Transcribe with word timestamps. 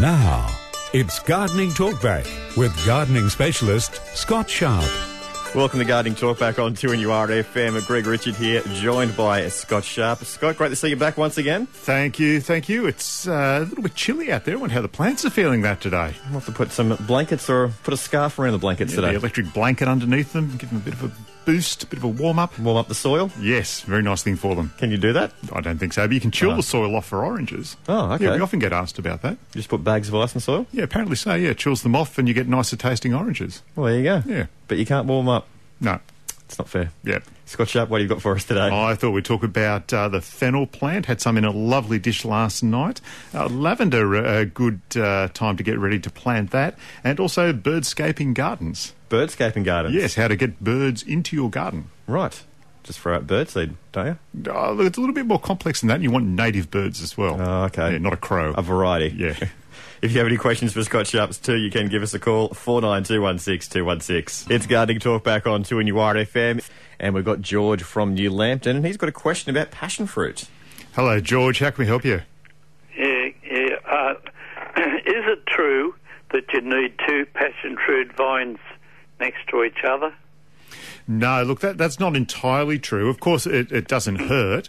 Now, 0.00 0.46
it's 0.92 1.18
Gardening 1.20 1.70
Talkback 1.70 2.56
with 2.56 2.74
gardening 2.84 3.28
specialist 3.30 4.00
Scott 4.14 4.48
Sharp. 4.50 4.84
Welcome 5.54 5.78
to 5.78 5.86
Gardening 5.86 6.14
Talkback 6.16 6.62
on 6.62 6.74
2NURFM. 6.74 7.86
Greg 7.86 8.06
Richard 8.06 8.34
here, 8.34 8.60
joined 8.74 9.16
by 9.16 9.48
Scott 9.48 9.84
Sharp. 9.84 10.18
Scott, 10.24 10.56
great 10.58 10.68
to 10.68 10.76
see 10.76 10.88
you 10.88 10.96
back 10.96 11.16
once 11.16 11.38
again. 11.38 11.66
Thank 11.66 12.18
you, 12.18 12.40
thank 12.42 12.68
you. 12.68 12.86
It's 12.86 13.26
uh, 13.26 13.60
a 13.62 13.64
little 13.64 13.82
bit 13.82 13.94
chilly 13.94 14.30
out 14.30 14.44
there. 14.44 14.54
I 14.56 14.58
wonder 14.58 14.74
how 14.74 14.82
the 14.82 14.88
plants 14.88 15.24
are 15.24 15.30
feeling 15.30 15.62
that 15.62 15.80
today. 15.80 16.14
We'll 16.24 16.40
have 16.40 16.46
to 16.46 16.52
put 16.52 16.72
some 16.72 16.94
blankets 17.06 17.48
or 17.48 17.68
put 17.82 17.94
a 17.94 17.96
scarf 17.96 18.38
around 18.38 18.52
the 18.52 18.58
blankets 18.58 18.92
Yeah, 18.92 18.96
today. 19.00 19.12
the 19.12 19.18
electric 19.18 19.54
blanket 19.54 19.88
underneath 19.88 20.34
them, 20.34 20.56
give 20.58 20.68
them 20.68 20.78
a 20.78 20.82
bit 20.82 20.92
of 20.94 21.04
a 21.04 21.10
boost, 21.46 21.84
a 21.84 21.86
bit 21.86 21.96
of 21.98 22.04
a 22.04 22.08
warm 22.08 22.38
up. 22.38 22.58
Warm 22.58 22.76
up 22.76 22.88
the 22.88 22.94
soil. 22.94 23.30
Yes, 23.40 23.80
very 23.80 24.02
nice 24.02 24.22
thing 24.22 24.36
for 24.36 24.54
them. 24.54 24.74
Can 24.76 24.90
you 24.90 24.98
do 24.98 25.14
that? 25.14 25.32
I 25.52 25.62
don't 25.62 25.78
think 25.78 25.94
so, 25.94 26.06
but 26.06 26.12
you 26.12 26.20
can 26.20 26.30
chill 26.30 26.50
Oh. 26.50 26.56
the 26.56 26.62
soil 26.62 26.94
off 26.94 27.06
for 27.06 27.24
oranges. 27.24 27.76
Oh, 27.88 28.12
okay. 28.12 28.24
Yeah, 28.24 28.34
we 28.34 28.40
often 28.42 28.58
get 28.58 28.72
asked 28.74 28.98
about 28.98 29.22
that. 29.22 29.32
You 29.32 29.38
just 29.60 29.68
put 29.70 29.82
bags 29.82 30.08
of 30.08 30.14
ice 30.16 30.32
in 30.34 30.38
the 30.38 30.42
soil? 30.42 30.66
Yeah, 30.72 30.82
apparently 30.82 31.16
so. 31.16 31.34
Yeah, 31.34 31.50
it 31.50 31.58
chills 31.58 31.82
them 31.82 31.96
off 31.96 32.18
and 32.18 32.28
you 32.28 32.34
get 32.34 32.48
nicer 32.48 32.76
tasting 32.76 33.14
oranges. 33.14 33.62
Well, 33.74 33.86
there 33.86 33.96
you 33.96 34.04
go. 34.04 34.22
Yeah. 34.26 34.46
But 34.68 34.76
you 34.78 34.84
can't 34.84 35.06
warm 35.06 35.28
up. 35.28 35.46
No, 35.80 36.00
It's 36.46 36.58
not 36.58 36.68
fair. 36.68 36.90
yeah. 37.04 37.20
Scott 37.48 37.68
Sharp, 37.68 37.88
what 37.90 38.00
have 38.00 38.08
you 38.10 38.12
got 38.12 38.20
for 38.22 38.34
us 38.34 38.42
today? 38.44 38.68
I 38.72 38.96
thought 38.96 39.12
we'd 39.12 39.24
talk 39.24 39.44
about 39.44 39.92
uh, 39.92 40.08
the 40.08 40.20
fennel 40.20 40.66
plant. 40.66 41.06
Had 41.06 41.20
some 41.20 41.36
in 41.38 41.44
a 41.44 41.52
lovely 41.52 42.00
dish 42.00 42.24
last 42.24 42.64
night. 42.64 43.00
Uh, 43.32 43.46
lavender, 43.46 44.16
a 44.16 44.44
good 44.44 44.80
uh, 44.96 45.28
time 45.28 45.56
to 45.56 45.62
get 45.62 45.78
ready 45.78 46.00
to 46.00 46.10
plant 46.10 46.50
that. 46.50 46.76
And 47.04 47.20
also 47.20 47.52
birdscaping 47.52 48.34
gardens. 48.34 48.94
Birdscaping 49.08 49.64
gardens. 49.64 49.94
Yes, 49.94 50.14
how 50.14 50.28
to 50.28 50.36
get 50.36 50.62
birds 50.62 51.02
into 51.02 51.36
your 51.36 51.50
garden. 51.50 51.90
Right. 52.06 52.42
Just 52.82 53.00
throw 53.00 53.16
out 53.16 53.26
birdseed, 53.26 53.74
don't 53.92 54.06
you? 54.06 54.18
Oh, 54.52 54.72
look, 54.72 54.86
it's 54.86 54.96
a 54.96 55.00
little 55.00 55.14
bit 55.14 55.26
more 55.26 55.40
complex 55.40 55.80
than 55.80 55.88
that. 55.88 56.00
You 56.00 56.10
want 56.10 56.26
native 56.26 56.70
birds 56.70 57.02
as 57.02 57.18
well. 57.18 57.36
Oh, 57.40 57.64
okay. 57.64 57.92
Yeah, 57.92 57.98
not 57.98 58.12
a 58.12 58.16
crow. 58.16 58.52
A 58.56 58.62
variety. 58.62 59.14
Yeah. 59.16 59.48
If 60.02 60.12
you 60.12 60.18
have 60.18 60.26
any 60.26 60.36
questions 60.36 60.74
for 60.74 60.84
Scott 60.84 61.06
Sharps 61.06 61.38
too, 61.38 61.56
you 61.56 61.70
can 61.70 61.88
give 61.88 62.02
us 62.02 62.12
a 62.12 62.18
call, 62.18 62.50
49216216. 62.50 64.50
It's 64.50 64.66
Gardening 64.66 65.00
Talk 65.00 65.24
back 65.24 65.46
on 65.46 65.62
2 65.62 65.74
FM. 65.76 66.62
And 67.00 67.14
we've 67.14 67.24
got 67.24 67.40
George 67.40 67.82
from 67.82 68.12
New 68.14 68.30
Lambton, 68.30 68.76
and 68.76 68.84
he's 68.86 68.98
got 68.98 69.08
a 69.08 69.12
question 69.12 69.50
about 69.50 69.70
passion 69.70 70.06
fruit. 70.06 70.44
Hello, 70.94 71.18
George. 71.20 71.58
How 71.60 71.70
can 71.70 71.82
we 71.82 71.86
help 71.86 72.04
you? 72.04 72.20
Yeah, 72.96 73.28
yeah. 73.50 73.76
Uh, 73.86 74.14
is 75.06 75.24
it 75.26 75.46
true 75.46 75.94
that 76.32 76.44
you 76.52 76.60
need 76.60 76.94
two 77.06 77.24
passion 77.34 77.76
fruit 77.84 78.14
vines 78.16 78.58
next 79.20 79.48
to 79.48 79.64
each 79.64 79.84
other? 79.84 80.14
No, 81.08 81.42
look, 81.42 81.60
that, 81.60 81.78
that's 81.78 82.00
not 82.00 82.16
entirely 82.16 82.78
true. 82.78 83.08
Of 83.08 83.20
course, 83.20 83.46
it, 83.46 83.70
it 83.70 83.88
doesn't 83.88 84.16
hurt. 84.16 84.68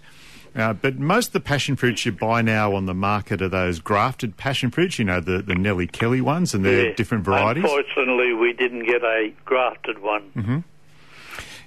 Uh, 0.55 0.73
but 0.73 0.97
most 0.97 1.27
of 1.27 1.33
the 1.33 1.39
passion 1.39 1.75
fruits 1.75 2.05
you 2.05 2.11
buy 2.11 2.41
now 2.41 2.73
on 2.73 2.87
the 2.87 2.93
market 2.93 3.41
are 3.41 3.49
those 3.49 3.79
grafted 3.79 4.37
passion 4.37 4.71
fruits, 4.71 4.97
you 4.97 5.05
know, 5.05 5.19
the, 5.19 5.41
the 5.41 5.53
Nellie 5.53 5.87
Kelly 5.87 6.21
ones, 6.21 6.53
and 6.53 6.65
they're 6.65 6.93
different 6.95 7.23
varieties. 7.23 7.63
Unfortunately, 7.63 8.33
we 8.33 8.53
didn't 8.53 8.85
get 8.85 9.03
a 9.03 9.31
grafted 9.45 9.99
one. 9.99 10.31
Mm-hmm. 10.35 10.59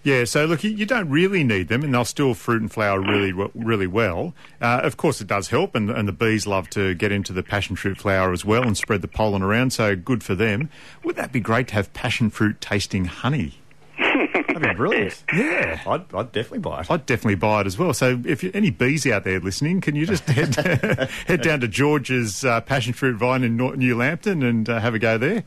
Yeah, 0.02 0.24
so 0.24 0.46
look, 0.46 0.64
you, 0.64 0.86
don't 0.86 1.10
really 1.10 1.44
need 1.44 1.68
them, 1.68 1.82
and 1.82 1.92
they'll 1.92 2.06
still 2.06 2.32
fruit 2.32 2.62
and 2.62 2.72
flower 2.72 3.00
really, 3.00 3.32
really 3.54 3.86
well. 3.86 4.34
Uh, 4.60 4.80
of 4.82 4.96
course, 4.96 5.20
it 5.20 5.26
does 5.26 5.48
help, 5.48 5.74
and, 5.74 5.90
and 5.90 6.08
the 6.08 6.12
bees 6.12 6.46
love 6.46 6.70
to 6.70 6.94
get 6.94 7.12
into 7.12 7.34
the 7.34 7.42
passion 7.42 7.76
fruit 7.76 7.98
flower 7.98 8.32
as 8.32 8.44
well 8.44 8.62
and 8.62 8.78
spread 8.78 9.02
the 9.02 9.08
pollen 9.08 9.42
around, 9.42 9.72
so 9.72 9.94
good 9.94 10.24
for 10.24 10.34
them. 10.34 10.70
Would 11.04 11.16
that 11.16 11.32
be 11.32 11.40
great 11.40 11.68
to 11.68 11.74
have 11.74 11.92
passion 11.92 12.30
fruit 12.30 12.60
tasting 12.62 13.04
honey? 13.04 13.58
That'd 14.60 14.76
be 14.76 14.76
brilliant. 14.76 15.22
Yeah. 15.34 15.80
I'd, 15.86 16.14
I'd 16.14 16.32
definitely 16.32 16.58
buy 16.58 16.80
it. 16.80 16.90
I'd 16.90 17.06
definitely 17.06 17.34
buy 17.36 17.62
it 17.62 17.66
as 17.66 17.78
well. 17.78 17.92
So, 17.94 18.20
if 18.24 18.42
you, 18.42 18.50
any 18.54 18.70
bees 18.70 19.06
out 19.06 19.24
there 19.24 19.40
listening, 19.40 19.80
can 19.80 19.94
you 19.96 20.06
just 20.06 20.24
head 20.24 20.54
head 21.26 21.42
down 21.42 21.60
to 21.60 21.68
George's 21.68 22.44
uh, 22.44 22.60
passion 22.60 22.92
fruit 22.92 23.16
vine 23.16 23.42
in 23.44 23.56
New 23.56 23.96
Lambton 23.96 24.42
and 24.42 24.68
uh, 24.68 24.80
have 24.80 24.94
a 24.94 24.98
go 24.98 25.18
there? 25.18 25.44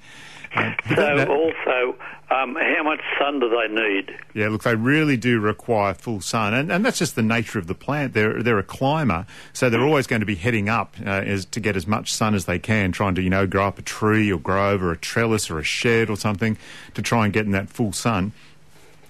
Uh, 0.55 0.71
So, 0.89 0.95
that- 0.95 1.15
that- 1.17 1.27
also, 1.29 1.95
um, 2.31 2.55
how 2.55 2.83
much 2.83 3.01
sun 3.19 3.39
do 3.39 3.49
they 3.49 3.67
need? 3.67 4.15
Yeah, 4.33 4.49
look, 4.49 4.63
they 4.63 4.75
really 4.75 5.17
do 5.17 5.39
require 5.39 5.93
full 5.93 6.21
sun, 6.21 6.53
and, 6.53 6.71
and 6.71 6.83
that's 6.85 6.97
just 6.97 7.15
the 7.15 7.21
nature 7.21 7.59
of 7.59 7.67
the 7.67 7.75
plant. 7.75 8.13
They're 8.13 8.41
they're 8.41 8.57
a 8.59 8.63
climber, 8.63 9.25
so 9.51 9.69
they're 9.69 9.83
always 9.83 10.07
going 10.07 10.21
to 10.21 10.25
be 10.25 10.35
heading 10.35 10.67
up 10.69 10.95
uh, 11.05 11.09
as 11.09 11.45
to 11.45 11.59
get 11.59 11.75
as 11.75 11.85
much 11.85 12.11
sun 12.13 12.33
as 12.33 12.45
they 12.45 12.57
can, 12.59 12.91
trying 12.91 13.13
to 13.15 13.21
you 13.21 13.29
know 13.29 13.45
grow 13.45 13.67
up 13.67 13.77
a 13.77 13.83
tree 13.83 14.31
or 14.31 14.39
grow 14.39 14.71
over 14.71 14.91
a 14.91 14.97
trellis 14.97 15.49
or 15.51 15.59
a 15.59 15.63
shed 15.63 16.09
or 16.09 16.17
something 16.17 16.57
to 16.95 17.01
try 17.03 17.25
and 17.25 17.33
get 17.33 17.45
in 17.45 17.51
that 17.51 17.69
full 17.69 17.91
sun. 17.91 18.31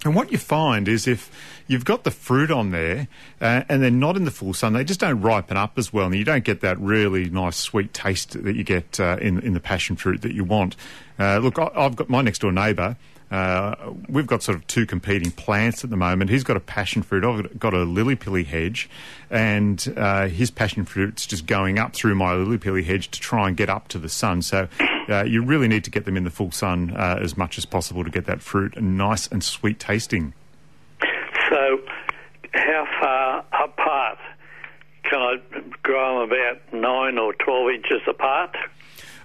And 0.05 0.15
what 0.15 0.31
you 0.31 0.37
find 0.37 0.87
is 0.87 1.07
if 1.07 1.31
you've 1.67 1.85
got 1.85 2.03
the 2.03 2.11
fruit 2.11 2.51
on 2.51 2.71
there 2.71 3.07
uh, 3.39 3.63
and 3.69 3.81
they're 3.81 3.91
not 3.91 4.17
in 4.17 4.25
the 4.25 4.31
full 4.31 4.53
sun, 4.53 4.73
they 4.73 4.83
just 4.83 4.99
don't 4.99 5.21
ripen 5.21 5.57
up 5.57 5.77
as 5.77 5.93
well, 5.93 6.07
and 6.07 6.15
you 6.15 6.25
don't 6.25 6.43
get 6.43 6.61
that 6.61 6.79
really 6.79 7.29
nice 7.29 7.55
sweet 7.55 7.93
taste 7.93 8.43
that 8.43 8.55
you 8.55 8.63
get 8.63 8.99
uh, 8.99 9.17
in 9.21 9.39
in 9.39 9.53
the 9.53 9.59
passion 9.59 9.95
fruit 9.95 10.21
that 10.21 10.33
you 10.33 10.43
want. 10.43 10.75
Uh, 11.17 11.37
look, 11.37 11.57
I, 11.59 11.69
I've 11.75 11.95
got 11.95 12.09
my 12.09 12.21
next 12.21 12.39
door 12.39 12.51
neighbour. 12.51 12.97
Uh, 13.31 13.93
we've 14.07 14.27
got 14.27 14.43
sort 14.43 14.55
of 14.55 14.67
two 14.67 14.85
competing 14.85 15.31
plants 15.31 15.83
at 15.83 15.89
the 15.89 15.97
moment. 15.97 16.29
He's 16.29 16.43
got 16.43 16.55
a 16.55 16.59
passion 16.59 17.01
fruit. 17.01 17.23
I've 17.23 17.57
got 17.57 17.73
a 17.73 17.83
lily 17.83 18.15
pilly 18.15 18.43
hedge, 18.43 18.87
and 19.31 19.93
uh, 19.97 20.27
his 20.27 20.51
passion 20.51 20.85
fruit's 20.85 21.25
just 21.25 21.47
going 21.47 21.79
up 21.79 21.93
through 21.93 22.13
my 22.13 22.35
lily 22.35 22.59
pilly 22.59 22.83
hedge 22.83 23.09
to 23.09 23.19
try 23.19 23.47
and 23.47 23.57
get 23.57 23.69
up 23.69 23.87
to 23.87 23.97
the 23.97 24.09
sun. 24.09 24.43
So 24.43 24.67
uh, 25.09 25.23
you 25.23 25.43
really 25.43 25.67
need 25.67 25.83
to 25.83 25.91
get 25.91 26.05
them 26.05 26.17
in 26.17 26.23
the 26.23 26.29
full 26.29 26.51
sun 26.51 26.91
uh, 26.91 27.19
as 27.21 27.37
much 27.37 27.57
as 27.57 27.65
possible 27.65 28.03
to 28.03 28.09
get 28.09 28.25
that 28.25 28.41
fruit 28.41 28.79
nice 28.81 29.27
and 29.27 29.43
sweet 29.43 29.79
tasting. 29.79 30.33
So, 31.49 31.79
how 32.53 32.87
far 33.01 33.45
apart? 33.63 34.17
Can 35.03 35.19
I 35.19 35.35
grow 35.83 36.19
them 36.19 36.31
about 36.31 36.73
nine 36.73 37.17
or 37.17 37.33
twelve 37.33 37.69
inches 37.69 38.01
apart? 38.07 38.55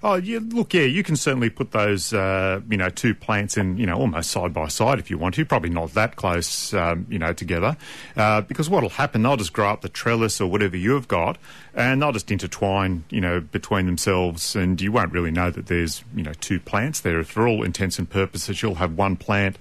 Oh, 0.03 0.15
yeah, 0.15 0.39
look, 0.41 0.75
yeah, 0.75 0.83
you 0.83 1.03
can 1.03 1.17
certainly 1.17 1.51
put 1.51 1.73
those, 1.73 2.13
uh, 2.13 2.61
you 2.71 2.77
know, 2.77 2.89
two 2.89 3.15
plants 3.15 3.57
in, 3.57 3.79
you 3.79 3.87
know, 3.87 3.97
almost 3.97 4.31
side 4.31 4.55
by 4.55 4.69
side 4.69 4.99
if 4.99 5.11
you 5.11 5.19
want 5.19 5.35
to. 5.35 5.45
Probably 5.45 5.71
not 5.71 5.95
that 5.95 6.17
close, 6.17 6.73
um, 6.73 7.07
you 7.09 7.19
know, 7.19 7.33
together. 7.33 7.77
Uh, 8.17 8.43
because 8.43 8.71
what'll 8.71 8.91
happen, 8.91 9.23
they'll 9.23 9.37
just 9.37 9.53
grow 9.53 9.71
up 9.71 9.81
the 9.81 9.89
trellis 9.89 10.41
or 10.41 10.49
whatever 10.49 10.77
you've 10.77 11.09
got, 11.09 11.39
and 11.75 12.01
they'll 12.01 12.13
just 12.13 12.31
intertwine, 12.31 13.05
you 13.11 13.21
know, 13.21 13.41
between 13.41 13.87
themselves, 13.87 14.55
and 14.55 14.81
you 14.81 14.93
won't 14.93 15.13
really 15.13 15.33
know 15.33 15.51
that 15.51 15.67
there's, 15.67 16.05
you 16.15 16.23
know, 16.23 16.33
two 16.41 16.61
plants 16.61 17.01
there. 17.01 17.23
For 17.25 17.49
all 17.49 17.65
intents 17.65 17.99
and 17.99 18.09
purposes, 18.09 18.63
you'll 18.63 18.77
have 18.77 18.97
one 18.97 19.17
plant, 19.17 19.59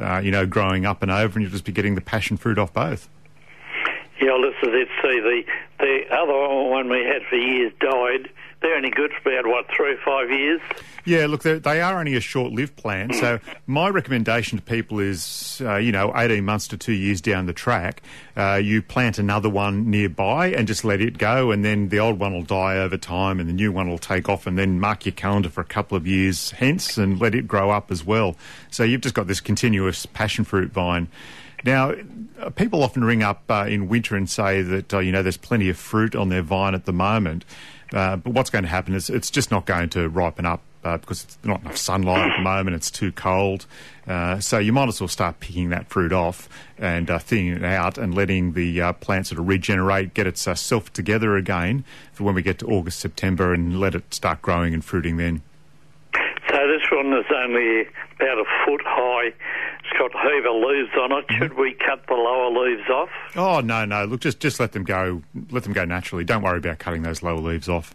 uh, 0.00 0.18
you 0.18 0.30
know, 0.30 0.46
growing 0.46 0.86
up 0.86 1.02
and 1.02 1.10
over, 1.10 1.38
and 1.38 1.42
you'll 1.42 1.52
just 1.52 1.64
be 1.64 1.72
getting 1.72 1.96
the 1.96 2.00
passion 2.00 2.36
fruit 2.36 2.58
off 2.58 2.72
both. 2.72 3.08
Yeah, 4.20 4.36
listen, 4.36 4.72
let's 4.72 4.90
see. 5.02 5.18
The 5.18 5.42
the 5.78 6.02
other 6.12 6.34
one 6.68 6.90
we 6.90 6.98
had 6.98 7.22
for 7.28 7.36
years 7.36 7.72
died. 7.80 8.28
They're 8.62 8.76
only 8.76 8.90
good 8.90 9.12
for 9.22 9.32
about 9.32 9.48
what 9.48 9.66
three 9.74 9.94
or 9.94 9.98
five 10.04 10.30
years. 10.30 10.60
Yeah, 11.06 11.26
look, 11.26 11.42
they're- 11.42 11.60
only 11.64 12.14
a 12.14 12.20
short-lived 12.20 12.76
plant. 12.76 13.14
So 13.14 13.40
my 13.66 13.88
recommendation 13.88 14.58
to 14.58 14.64
people 14.64 15.00
is, 15.00 15.62
uh, 15.64 15.76
you 15.76 15.92
know, 15.92 16.12
18 16.14 16.44
months 16.44 16.68
to 16.68 16.76
two 16.76 16.92
years 16.92 17.22
down 17.22 17.46
the 17.46 17.54
track, 17.54 18.02
uh, 18.36 18.60
you 18.62 18.82
plant 18.82 19.18
another 19.18 19.48
one 19.48 19.90
nearby 19.90 20.48
and 20.48 20.68
just 20.68 20.84
let 20.84 21.00
it 21.00 21.16
go, 21.16 21.50
and 21.50 21.64
then 21.64 21.88
the 21.88 21.98
old 21.98 22.18
one 22.18 22.34
will 22.34 22.42
die 22.42 22.76
over 22.76 22.98
time, 22.98 23.40
and 23.40 23.48
the 23.48 23.54
new 23.54 23.72
one 23.72 23.88
will 23.88 23.98
take 23.98 24.28
off, 24.28 24.46
and 24.46 24.58
then 24.58 24.78
mark 24.78 25.06
your 25.06 25.12
calendar 25.14 25.48
for 25.48 25.62
a 25.62 25.64
couple 25.64 25.96
of 25.96 26.06
years 26.06 26.50
hence, 26.52 26.98
and 26.98 27.18
let 27.18 27.34
it 27.34 27.48
grow 27.48 27.70
up 27.70 27.90
as 27.90 28.04
well. 28.04 28.36
So 28.70 28.84
you've 28.84 29.00
just 29.00 29.14
got 29.14 29.26
this 29.26 29.40
continuous 29.40 30.04
passion 30.04 30.44
fruit 30.44 30.70
vine. 30.70 31.08
Now, 31.64 31.94
uh, 32.40 32.50
people 32.50 32.82
often 32.82 33.04
ring 33.04 33.22
up 33.22 33.42
uh, 33.50 33.66
in 33.68 33.88
winter 33.88 34.16
and 34.16 34.28
say 34.28 34.62
that, 34.62 34.94
uh, 34.94 34.98
you 35.00 35.12
know, 35.12 35.22
there's 35.22 35.36
plenty 35.36 35.68
of 35.68 35.76
fruit 35.76 36.14
on 36.14 36.28
their 36.30 36.40
vine 36.42 36.74
at 36.74 36.86
the 36.86 36.92
moment. 36.92 37.44
Uh, 37.92 38.16
but 38.16 38.32
what's 38.32 38.50
going 38.50 38.64
to 38.64 38.68
happen 38.68 38.94
is 38.94 39.10
it's 39.10 39.30
just 39.30 39.50
not 39.50 39.66
going 39.66 39.88
to 39.90 40.08
ripen 40.08 40.46
up 40.46 40.62
uh, 40.84 40.96
because 40.96 41.24
it's 41.24 41.38
not 41.44 41.60
enough 41.60 41.76
sunlight 41.76 42.30
at 42.30 42.36
the 42.36 42.42
moment. 42.42 42.76
It's 42.76 42.90
too 42.90 43.12
cold. 43.12 43.66
Uh, 44.06 44.40
so 44.40 44.58
you 44.58 44.72
might 44.72 44.88
as 44.88 45.00
well 45.00 45.08
start 45.08 45.40
picking 45.40 45.70
that 45.70 45.88
fruit 45.88 46.12
off 46.12 46.48
and 46.78 47.10
uh, 47.10 47.18
thinning 47.18 47.48
it 47.48 47.64
out 47.64 47.98
and 47.98 48.14
letting 48.14 48.52
the 48.52 48.80
uh, 48.80 48.92
plant 48.94 49.26
sort 49.26 49.38
of 49.38 49.48
regenerate, 49.48 50.14
get 50.14 50.26
itself 50.26 50.92
together 50.92 51.36
again 51.36 51.84
for 52.12 52.24
when 52.24 52.34
we 52.34 52.42
get 52.42 52.58
to 52.60 52.66
August, 52.66 53.00
September, 53.00 53.52
and 53.52 53.78
let 53.78 53.94
it 53.94 54.14
start 54.14 54.40
growing 54.42 54.72
and 54.72 54.84
fruiting 54.84 55.16
then. 55.16 55.42
So 56.48 56.56
this 56.66 56.82
one 56.90 57.12
is 57.12 57.26
only 57.34 57.82
about 58.16 58.38
a 58.38 58.44
foot 58.64 58.82
high. 58.84 59.32
It's 59.90 59.98
got 59.98 60.12
heap 60.12 60.44
leaves 60.44 60.90
on 60.98 61.12
it. 61.12 61.24
Should 61.38 61.54
we 61.54 61.74
cut 61.74 62.06
the 62.06 62.14
lower 62.14 62.50
leaves 62.50 62.88
off? 62.88 63.08
Oh 63.34 63.60
no, 63.60 63.84
no! 63.84 64.04
Look, 64.04 64.20
just 64.20 64.38
just 64.40 64.60
let 64.60 64.72
them 64.72 64.84
go. 64.84 65.22
Let 65.50 65.64
them 65.64 65.72
go 65.72 65.84
naturally. 65.84 66.24
Don't 66.24 66.42
worry 66.42 66.58
about 66.58 66.78
cutting 66.78 67.02
those 67.02 67.22
lower 67.22 67.40
leaves 67.40 67.68
off. 67.68 67.94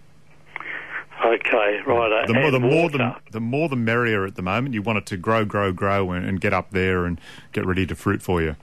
Okay, 1.24 1.80
right. 1.88 2.27
The 2.27 2.33
more, 2.33 2.51
the 2.51 2.59
more 2.59 2.89
the, 2.89 3.15
the 3.31 3.39
more 3.39 3.69
the 3.69 3.77
merrier 3.77 4.25
at 4.25 4.36
the 4.36 4.42
moment. 4.42 4.74
You 4.74 4.81
want 4.81 4.97
it 4.97 5.06
to 5.07 5.18
grow, 5.18 5.45
grow, 5.45 5.71
grow, 5.71 6.12
and, 6.12 6.25
and 6.25 6.42
get 6.42 6.53
up 6.53 6.71
there 6.71 7.06
and 7.06 7.19
get 7.53 7.65
ready 7.65 7.86
to 7.88 7.95
fruit 7.95 8.21
for 8.21 8.42
you. 8.42 8.57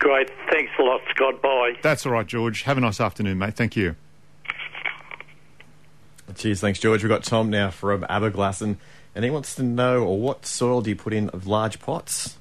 Great. 0.00 0.28
Thanks 0.50 0.72
a 0.78 0.82
lot, 0.82 1.00
Scott. 1.10 1.40
Bye. 1.40 1.74
That's 1.82 2.04
all 2.04 2.12
right, 2.12 2.26
George. 2.26 2.62
Have 2.62 2.78
a 2.78 2.80
nice 2.80 3.00
afternoon, 3.00 3.38
mate. 3.38 3.54
Thank 3.54 3.76
you. 3.76 3.94
Cheers, 6.34 6.60
thanks, 6.60 6.80
George. 6.80 7.02
We've 7.02 7.08
got 7.08 7.22
Tom 7.22 7.48
now 7.48 7.70
from 7.70 8.02
Aberglasson, 8.02 8.76
and 9.16 9.24
he 9.24 9.30
wants 9.30 9.54
to 9.54 9.62
know 9.62 10.04
or 10.04 10.20
what 10.20 10.44
soil 10.44 10.82
do 10.82 10.90
you 10.90 10.96
put 10.96 11.14
in 11.14 11.30
of 11.30 11.46
large 11.46 11.80
pots? 11.80 12.36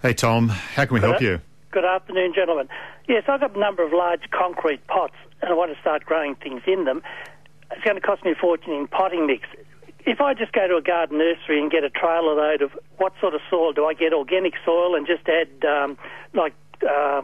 Hey, 0.00 0.14
Tom. 0.14 0.48
How 0.48 0.86
can 0.86 0.94
we 0.94 1.00
help 1.00 1.20
you? 1.20 1.40
Good 1.72 1.84
afternoon, 1.84 2.32
gentlemen. 2.34 2.68
Yes, 3.08 3.24
I've 3.26 3.40
got 3.40 3.56
a 3.56 3.58
number 3.58 3.84
of 3.84 3.92
large 3.92 4.22
concrete 4.30 4.86
pots, 4.86 5.16
and 5.42 5.50
I 5.50 5.54
want 5.54 5.74
to 5.74 5.80
start 5.80 6.04
growing 6.04 6.36
things 6.36 6.62
in 6.68 6.84
them. 6.84 7.02
it's 7.72 7.82
going 7.82 7.96
to 7.96 8.00
cost 8.00 8.24
me 8.24 8.30
a 8.30 8.34
fortune 8.36 8.72
in 8.72 8.86
potting 8.86 9.26
mix. 9.26 9.48
If 10.06 10.20
I 10.20 10.34
just 10.34 10.52
go 10.52 10.68
to 10.68 10.76
a 10.76 10.82
garden 10.82 11.18
nursery 11.18 11.60
and 11.60 11.68
get 11.68 11.82
a 11.82 11.90
trailer 11.90 12.34
load 12.34 12.62
of 12.62 12.70
what 12.98 13.12
sort 13.20 13.34
of 13.34 13.40
soil 13.50 13.72
do 13.72 13.84
I 13.86 13.94
get? 13.94 14.12
Organic 14.12 14.54
soil 14.64 14.94
and 14.94 15.06
just 15.06 15.28
add 15.28 15.66
um, 15.66 15.98
like 16.32 16.54
uh, 16.88 17.22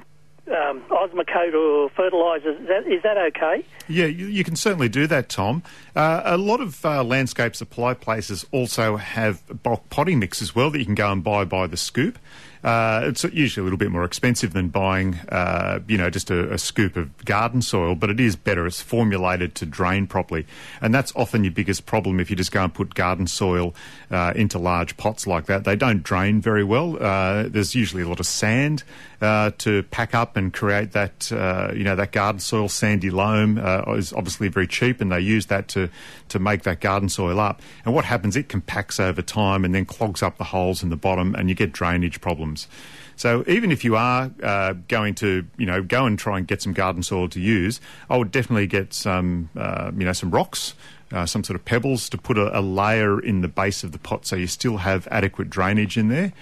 um, 0.50 0.82
Osmocote 0.90 1.54
or 1.54 1.90
fertilisers. 1.90 2.60
Is 2.60 2.68
that, 2.68 2.86
is 2.86 3.02
that 3.02 3.16
okay? 3.16 3.64
Yeah, 3.88 4.06
you, 4.06 4.26
you 4.26 4.44
can 4.44 4.56
certainly 4.56 4.88
do 4.88 5.06
that, 5.06 5.28
Tom. 5.28 5.62
Uh, 5.94 6.22
a 6.24 6.36
lot 6.36 6.60
of 6.60 6.84
uh, 6.84 7.02
landscape 7.04 7.56
supply 7.56 7.94
places 7.94 8.46
also 8.52 8.96
have 8.96 9.42
bulk 9.62 9.88
potting 9.90 10.18
mix 10.18 10.42
as 10.42 10.54
well 10.54 10.70
that 10.70 10.78
you 10.78 10.84
can 10.84 10.94
go 10.94 11.10
and 11.10 11.22
buy 11.22 11.44
by 11.44 11.66
the 11.66 11.76
scoop. 11.76 12.18
Uh, 12.62 13.02
it's 13.04 13.24
usually 13.24 13.62
a 13.62 13.64
little 13.64 13.78
bit 13.78 13.90
more 13.90 14.04
expensive 14.04 14.52
than 14.52 14.68
buying, 14.68 15.14
uh, 15.30 15.80
you 15.88 15.96
know, 15.96 16.10
just 16.10 16.30
a, 16.30 16.52
a, 16.52 16.58
scoop 16.58 16.94
of 16.94 17.24
garden 17.24 17.62
soil, 17.62 17.94
but 17.94 18.10
it 18.10 18.20
is 18.20 18.36
better. 18.36 18.66
It's 18.66 18.82
formulated 18.82 19.54
to 19.56 19.66
drain 19.66 20.06
properly, 20.06 20.46
and 20.82 20.94
that's 20.94 21.10
often 21.16 21.42
your 21.42 21.52
biggest 21.52 21.86
problem 21.86 22.20
if 22.20 22.28
you 22.28 22.36
just 22.36 22.52
go 22.52 22.62
and 22.62 22.72
put 22.72 22.94
garden 22.94 23.26
soil 23.26 23.74
uh, 24.10 24.34
into 24.36 24.58
large 24.58 24.98
pots 24.98 25.26
like 25.26 25.46
that. 25.46 25.64
They 25.64 25.74
don't 25.74 26.02
drain 26.02 26.42
very 26.42 26.62
well. 26.62 27.02
Uh, 27.02 27.44
there's 27.48 27.74
usually 27.74 28.02
a 28.02 28.08
lot 28.08 28.20
of 28.20 28.26
sand 28.26 28.82
uh, 29.22 29.52
to 29.58 29.82
pack 29.84 30.14
up 30.14 30.36
and 30.36 30.52
create 30.52 30.92
that, 30.92 31.32
uh, 31.32 31.72
you 31.74 31.82
know, 31.82 31.96
that 31.96 32.12
garden 32.12 32.40
soil. 32.40 32.68
Sandy 32.68 33.10
loam 33.10 33.56
is 33.96 34.12
obviously 34.12 34.48
very 34.48 34.66
cheap, 34.66 35.00
and 35.00 35.10
they 35.10 35.20
use 35.20 35.46
that 35.46 35.68
to 35.68 35.88
to 36.28 36.38
make 36.38 36.62
that 36.64 36.80
garden 36.80 37.08
soil 37.08 37.40
up. 37.40 37.62
And 37.86 37.94
what 37.94 38.04
happens? 38.04 38.36
It 38.36 38.48
compacts 38.50 39.00
over 39.00 39.22
time 39.22 39.64
and 39.64 39.74
then 39.74 39.86
clogs 39.86 40.22
up 40.22 40.36
the 40.36 40.44
holes 40.44 40.82
in 40.82 40.90
the 40.90 40.96
bottom, 40.96 41.34
and 41.34 41.48
you 41.48 41.54
get 41.54 41.72
drainage 41.72 42.20
problems 42.20 42.49
problems. 42.50 42.68
So 43.16 43.44
even 43.46 43.70
if 43.70 43.84
you 43.84 43.96
are 43.96 44.30
uh, 44.42 44.74
going 44.88 45.14
to, 45.16 45.46
you 45.58 45.66
know, 45.66 45.82
go 45.82 46.06
and 46.06 46.18
try 46.18 46.38
and 46.38 46.46
get 46.46 46.62
some 46.62 46.72
garden 46.72 47.02
soil 47.02 47.28
to 47.28 47.40
use, 47.40 47.80
I 48.08 48.16
would 48.16 48.30
definitely 48.30 48.66
get 48.66 48.94
some, 48.94 49.50
uh, 49.56 49.90
you 49.96 50.04
know, 50.04 50.12
some 50.12 50.30
rocks. 50.30 50.74
Uh, 51.12 51.26
some 51.26 51.42
sort 51.42 51.56
of 51.56 51.64
pebbles 51.64 52.08
to 52.08 52.16
put 52.16 52.38
a, 52.38 52.56
a, 52.56 52.62
layer 52.62 53.18
in 53.20 53.40
the 53.40 53.48
base 53.48 53.82
of 53.82 53.90
the 53.90 53.98
pot 53.98 54.24
so 54.24 54.36
you 54.36 54.46
still 54.46 54.76
have 54.76 55.08
adequate 55.10 55.50
drainage 55.50 55.98
in 55.98 56.08
there. 56.08 56.32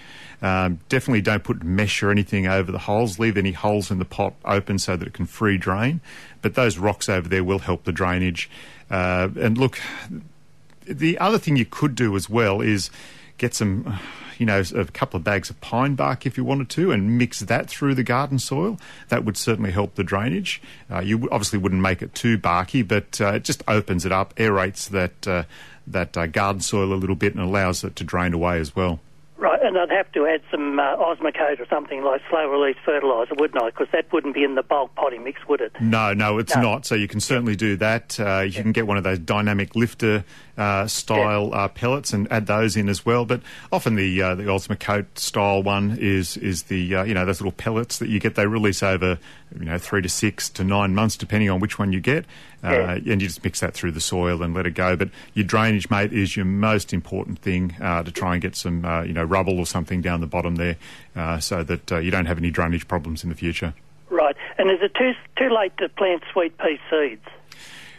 Um, 0.43 0.79
definitely 0.91 1.23
don't 1.23 1.43
put 1.43 1.63
mesh 1.63 2.03
or 2.03 2.11
anything 2.11 2.47
over 2.47 2.71
the 2.71 2.81
holes. 2.81 3.19
Leave 3.19 3.39
any 3.39 3.53
holes 3.53 3.91
in 3.91 3.99
the 3.99 4.05
pot 4.05 4.35
open 4.45 4.79
so 4.79 4.95
that 4.95 5.09
it 5.09 5.15
can 5.15 5.25
free 5.25 5.57
drain. 5.57 6.03
But 6.43 6.55
those 6.55 6.77
rocks 6.77 7.09
over 7.09 7.27
there 7.31 7.43
will 7.43 7.61
help 7.61 7.85
the 7.85 7.93
drainage. 7.93 8.51
Uh, 8.91 9.31
and 9.41 9.57
look, 9.57 9.81
the 10.85 11.19
other 11.19 11.39
thing 11.39 11.57
you 11.57 11.65
could 11.65 11.95
do 11.95 12.15
as 12.15 12.29
well 12.29 12.61
is 12.61 12.91
get 13.39 13.55
some 13.55 13.99
you 14.39 14.47
know, 14.47 14.63
a 14.75 14.85
couple 14.87 15.19
of 15.19 15.25
bags 15.25 15.51
of 15.51 15.61
pine 15.61 15.95
bark 15.95 16.27
if 16.27 16.37
you 16.37 16.45
wanted 16.45 16.69
to, 16.71 16.93
and 16.93 17.19
mix 17.19 17.41
that 17.41 17.69
through 17.69 17.95
the 17.95 18.03
garden 18.03 18.39
soil. 18.39 18.79
That 19.09 19.25
would 19.25 19.37
certainly 19.37 19.73
help 19.73 19.97
the 19.97 20.05
drainage. 20.05 20.63
Uh, 20.91 21.01
you 21.01 21.29
obviously 21.31 21.59
wouldn't 21.59 21.83
make 21.83 22.03
it 22.03 22.15
too 22.15 22.39
barky, 22.39 22.83
but 22.83 23.21
uh, 23.21 23.35
it 23.35 23.45
just 23.45 23.63
opens 23.69 24.07
it 24.07 24.13
up, 24.13 24.35
aerates 24.37 24.89
that 24.91 25.27
uh, 25.27 25.43
that 25.87 26.17
uh, 26.17 26.27
garden 26.27 26.61
soil 26.61 26.93
a 26.93 26.97
little 26.97 27.17
bit, 27.17 27.35
and 27.35 27.43
allows 27.43 27.85
it 27.85 27.97
to 27.97 28.05
drain 28.05 28.33
away 28.33 28.61
as 28.61 28.75
well. 28.77 29.01
Right, 29.37 29.58
and 29.69 29.77
I'd 29.77 29.91
have 29.91 30.11
to 30.13 30.27
add 30.27 30.41
some 30.51 30.79
uh, 30.79 30.97
Osmocote 30.97 31.61
or 31.61 31.67
something 31.69 32.03
like 32.03 32.23
slow 32.31 32.47
release 32.49 32.77
fertiliser, 32.85 33.35
wouldn't 33.35 33.63
I? 33.63 33.67
Because 33.67 33.89
that 33.93 34.11
wouldn't 34.13 34.35
be 34.35 34.43
in 34.43 34.55
the 34.55 34.63
bulk 34.63 34.95
potting 34.95 35.25
mix, 35.25 35.47
would 35.47 35.61
it? 35.61 35.73
No, 35.79 36.15
no, 36.15 36.39
it's 36.39 36.57
no. 36.57 36.63
not. 36.63 36.87
So 36.87 36.95
you 36.95 37.07
can 37.07 37.21
certainly 37.21 37.55
do 37.55 37.77
that. 37.77 38.19
Uh, 38.19 38.41
you 38.41 38.53
yeah. 38.53 38.63
can 38.63 38.73
get 38.73 38.87
one 38.87 38.97
of 38.97 39.05
those 39.05 39.19
dynamic 39.19 39.77
lifter 39.77 40.25
uh, 40.59 40.89
style 40.89 41.51
yeah. 41.53 41.57
uh, 41.57 41.69
pellets 41.69 42.13
and 42.13 42.31
add 42.33 42.47
those 42.47 42.77
in 42.77 42.89
as 42.89 43.07
well. 43.07 43.25
But 43.25 43.43
often 43.71 43.95
the 43.95 44.21
uh, 44.21 44.35
the 44.35 44.43
Osmocote 44.45 45.07
style 45.17 45.63
one 45.63 45.97
is 46.01 46.37
is 46.37 46.65
the 46.65 46.97
uh, 46.97 47.05
you 47.05 47.15
know 47.15 47.25
those 47.25 47.41
little 47.41 47.53
pellets 47.53 47.99
that 47.99 48.09
you 48.09 48.19
get. 48.19 48.35
They 48.35 48.47
release 48.47 48.83
over 48.83 49.19
you 49.57 49.65
know 49.65 49.79
three 49.79 50.03
to 50.03 50.09
six 50.09 50.51
to 50.51 50.65
nine 50.65 50.95
months 50.95 51.17
depending 51.17 51.49
on 51.49 51.61
which 51.61 51.79
one 51.79 51.93
you 51.93 52.01
get, 52.01 52.25
uh, 52.65 52.71
yeah. 52.71 53.13
and 53.13 53.23
you 53.23 53.29
just 53.29 53.45
mix 53.45 53.61
that 53.61 53.73
through 53.73 53.93
the 53.93 54.01
soil 54.01 54.43
and 54.43 54.53
let 54.53 54.67
it 54.67 54.75
go. 54.75 54.97
But 54.97 55.11
your 55.33 55.45
drainage, 55.45 55.89
mate, 55.91 56.13
is 56.13 56.37
your 56.37 56.45
most 56.45 56.93
important 56.93 57.39
thing 57.39 57.77
uh, 57.81 58.03
to 58.03 58.11
try 58.11 58.33
and 58.33 58.43
get 58.43 58.57
some 58.57 58.85
you 59.07 59.13
know 59.13 59.23
rubble 59.23 59.58
or 59.59 59.67
something 59.67 60.01
down 60.01 60.21
the 60.21 60.27
bottom 60.27 60.57
there, 60.57 60.77
so 61.41 61.63
that 61.63 61.91
you 62.03 62.11
don't 62.11 62.27
have 62.27 62.39
any 62.39 62.51
drainage 62.51 62.89
problems 62.89 63.23
in 63.23 63.31
the 63.31 63.37
future. 63.37 63.75
Right, 64.11 64.37
and 64.57 64.71
is 64.71 64.79
it 64.81 64.95
too 64.95 65.13
too 65.37 65.51
late 65.51 65.77
to 65.79 65.89
plant 65.89 66.23
sweet 66.33 66.57
pea 66.59 66.79
seeds? 66.91 67.27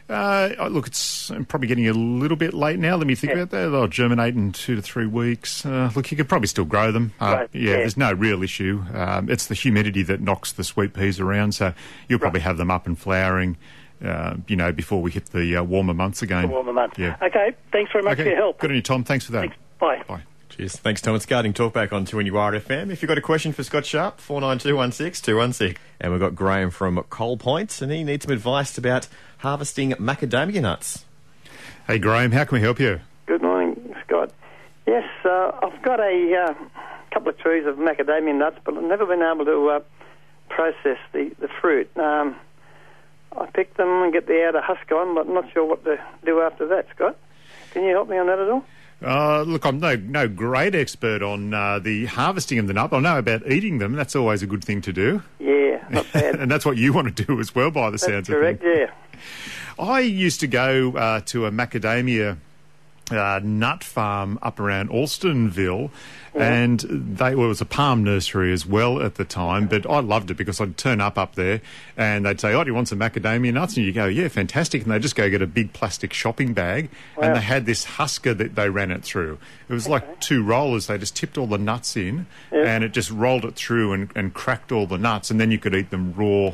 Uh, 0.09 0.67
look, 0.71 0.87
it's 0.87 1.31
probably 1.47 1.67
getting 1.67 1.87
a 1.87 1.93
little 1.93 2.35
bit 2.35 2.53
late 2.53 2.79
now. 2.79 2.95
Let 2.95 3.05
me 3.05 3.13
think 3.13 3.33
yeah. 3.33 3.41
about 3.41 3.51
that. 3.51 3.69
They'll 3.69 3.87
germinate 3.87 4.33
in 4.33 4.51
two 4.51 4.75
to 4.75 4.81
three 4.81 5.05
weeks. 5.05 5.63
Uh, 5.63 5.91
look, 5.95 6.09
you 6.09 6.17
could 6.17 6.27
probably 6.27 6.47
still 6.47 6.65
grow 6.65 6.91
them. 6.91 7.13
Uh, 7.21 7.25
right. 7.25 7.49
yeah, 7.53 7.61
yeah, 7.61 7.77
there's 7.77 7.95
no 7.95 8.11
real 8.11 8.41
issue. 8.41 8.83
Um, 8.91 9.29
it's 9.29 9.45
the 9.45 9.53
humidity 9.53 10.01
that 10.03 10.19
knocks 10.19 10.51
the 10.53 10.63
sweet 10.63 10.93
peas 10.95 11.19
around, 11.19 11.51
so 11.51 11.73
you'll 12.07 12.19
probably 12.19 12.39
right. 12.39 12.45
have 12.45 12.57
them 12.57 12.71
up 12.71 12.87
and 12.87 12.97
flowering. 12.97 13.57
Uh, 14.03 14.37
you 14.47 14.55
know, 14.55 14.71
before 14.71 15.01
we 15.01 15.11
hit 15.11 15.25
the 15.27 15.57
uh, 15.57 15.63
warmer 15.63 15.93
months 15.93 16.21
again. 16.21 16.43
The 16.43 16.47
warmer 16.47 16.73
months. 16.73 16.97
Yeah. 16.97 17.17
Okay. 17.21 17.53
Thanks 17.71 17.91
very 17.91 18.03
much 18.03 18.13
okay. 18.13 18.23
for 18.23 18.29
your 18.29 18.37
help. 18.37 18.59
Good 18.59 18.71
on 18.71 18.75
you, 18.77 18.81
Tom. 18.81 19.03
Thanks 19.03 19.25
for 19.25 19.33
that. 19.33 19.41
Thanks. 19.41 19.57
Bye. 19.77 20.01
Bye. 20.07 20.23
Cheers. 20.59 20.75
Thanks, 20.75 20.99
Tom. 20.99 21.15
It's 21.15 21.25
Gardening 21.25 21.53
Talk 21.53 21.71
back 21.71 21.93
on 21.93 22.05
2NUR 22.05 22.59
FM. 22.59 22.91
If 22.91 23.01
you've 23.01 23.07
got 23.07 23.17
a 23.17 23.21
question 23.21 23.53
for 23.53 23.63
Scott 23.63 23.85
Sharp, 23.85 24.17
49216216. 24.17 25.23
216. 25.23 25.77
And 26.01 26.11
we've 26.11 26.19
got 26.19 26.35
Graham 26.35 26.69
from 26.69 27.01
Coal 27.03 27.37
Points, 27.37 27.81
and 27.81 27.89
he 27.89 28.03
needs 28.03 28.25
some 28.25 28.33
advice 28.33 28.77
about 28.77 29.07
harvesting 29.37 29.91
macadamia 29.91 30.61
nuts. 30.61 31.05
Hey, 31.87 31.97
Graham, 31.97 32.33
how 32.33 32.43
can 32.43 32.57
we 32.57 32.61
help 32.61 32.77
you? 32.77 32.99
Good 33.25 33.41
morning, 33.41 33.95
Scott. 34.05 34.33
Yes, 34.85 35.05
uh, 35.23 35.51
I've 35.63 35.81
got 35.81 36.01
a 36.01 36.45
uh, 36.49 36.53
couple 37.13 37.29
of 37.29 37.37
trees 37.37 37.65
of 37.65 37.77
macadamia 37.77 38.37
nuts, 38.37 38.57
but 38.65 38.75
I've 38.75 38.83
never 38.83 39.05
been 39.05 39.21
able 39.21 39.45
to 39.45 39.69
uh, 39.69 39.79
process 40.49 40.97
the, 41.13 41.31
the 41.39 41.47
fruit. 41.61 41.89
Um, 41.97 42.35
I 43.31 43.45
pick 43.45 43.77
them 43.77 43.87
and 44.03 44.11
get 44.11 44.27
the 44.27 44.43
outer 44.45 44.59
husk 44.59 44.91
on, 44.91 45.15
but 45.15 45.25
I'm 45.25 45.33
not 45.33 45.53
sure 45.53 45.63
what 45.63 45.85
to 45.85 46.03
do 46.25 46.41
after 46.41 46.67
that, 46.67 46.87
Scott. 46.93 47.17
Can 47.71 47.85
you 47.85 47.91
help 47.91 48.09
me 48.09 48.17
on 48.17 48.27
that 48.27 48.39
at 48.39 48.49
all? 48.49 48.65
Uh, 49.01 49.43
look, 49.43 49.65
I'm 49.65 49.79
no 49.79 49.95
no 49.95 50.27
great 50.27 50.75
expert 50.75 51.21
on 51.21 51.53
uh, 51.53 51.79
the 51.79 52.05
harvesting 52.07 52.59
of 52.59 52.67
the 52.67 52.73
nut. 52.73 52.91
I 52.91 52.99
know 52.99 53.17
about 53.17 53.49
eating 53.49 53.77
them. 53.77 53.93
That's 53.93 54.15
always 54.15 54.43
a 54.43 54.47
good 54.47 54.63
thing 54.63 54.81
to 54.81 54.93
do. 54.93 55.23
Yeah, 55.39 55.85
not 55.89 56.11
bad. 56.11 56.35
and 56.39 56.51
that's 56.51 56.65
what 56.65 56.77
you 56.77 56.91
want 56.91 57.15
to 57.15 57.25
do 57.25 57.39
as 57.39 57.55
well, 57.55 57.71
by 57.71 57.87
the 57.87 57.91
that's 57.91 58.05
sounds 58.05 58.27
correct, 58.27 58.61
of 58.61 58.67
it. 58.67 58.75
Correct. 58.75 58.91
Yeah. 59.77 59.83
I 59.83 60.01
used 60.01 60.41
to 60.41 60.47
go 60.47 60.91
uh, 60.91 61.21
to 61.27 61.45
a 61.45 61.51
macadamia 61.51 62.37
uh, 63.11 63.39
nut 63.43 63.83
farm 63.83 64.39
up 64.41 64.59
around 64.59 64.89
Alstonville, 64.89 65.89
yeah. 66.35 66.53
and 66.53 66.79
they 66.79 67.35
well, 67.35 67.45
it 67.45 67.49
was 67.49 67.61
a 67.61 67.65
palm 67.65 68.03
nursery 68.03 68.53
as 68.53 68.65
well 68.65 69.01
at 69.01 69.15
the 69.15 69.25
time. 69.25 69.67
But 69.67 69.89
I 69.89 69.99
loved 69.99 70.31
it 70.31 70.35
because 70.35 70.61
I'd 70.61 70.77
turn 70.77 71.01
up 71.01 71.17
up 71.17 71.35
there, 71.35 71.61
and 71.97 72.25
they'd 72.25 72.39
say, 72.39 72.53
"Oh, 72.53 72.63
do 72.63 72.69
you 72.69 72.75
want 72.75 72.87
some 72.87 72.99
macadamia 72.99 73.53
nuts?" 73.53 73.77
And 73.77 73.85
you 73.85 73.91
go, 73.91 74.05
"Yeah, 74.05 74.27
fantastic!" 74.27 74.83
And 74.83 74.91
they 74.91 74.99
just 74.99 75.15
go 75.15 75.29
get 75.29 75.41
a 75.41 75.47
big 75.47 75.73
plastic 75.73 76.13
shopping 76.13 76.53
bag, 76.53 76.89
wow. 77.17 77.23
and 77.23 77.35
they 77.35 77.41
had 77.41 77.65
this 77.65 77.83
husker 77.83 78.33
that 78.33 78.55
they 78.55 78.69
ran 78.69 78.91
it 78.91 79.03
through. 79.03 79.37
It 79.67 79.73
was 79.73 79.85
okay. 79.85 79.93
like 79.93 80.19
two 80.19 80.43
rollers. 80.43 80.87
They 80.87 80.97
just 80.97 81.15
tipped 81.15 81.37
all 81.37 81.47
the 81.47 81.57
nuts 81.57 81.95
in, 81.95 82.27
yeah. 82.51 82.63
and 82.63 82.83
it 82.83 82.91
just 82.91 83.11
rolled 83.11 83.45
it 83.45 83.55
through 83.55 83.93
and, 83.93 84.09
and 84.15 84.33
cracked 84.33 84.71
all 84.71 84.85
the 84.85 84.97
nuts, 84.97 85.31
and 85.31 85.39
then 85.39 85.51
you 85.51 85.59
could 85.59 85.75
eat 85.75 85.89
them 85.89 86.13
raw. 86.15 86.53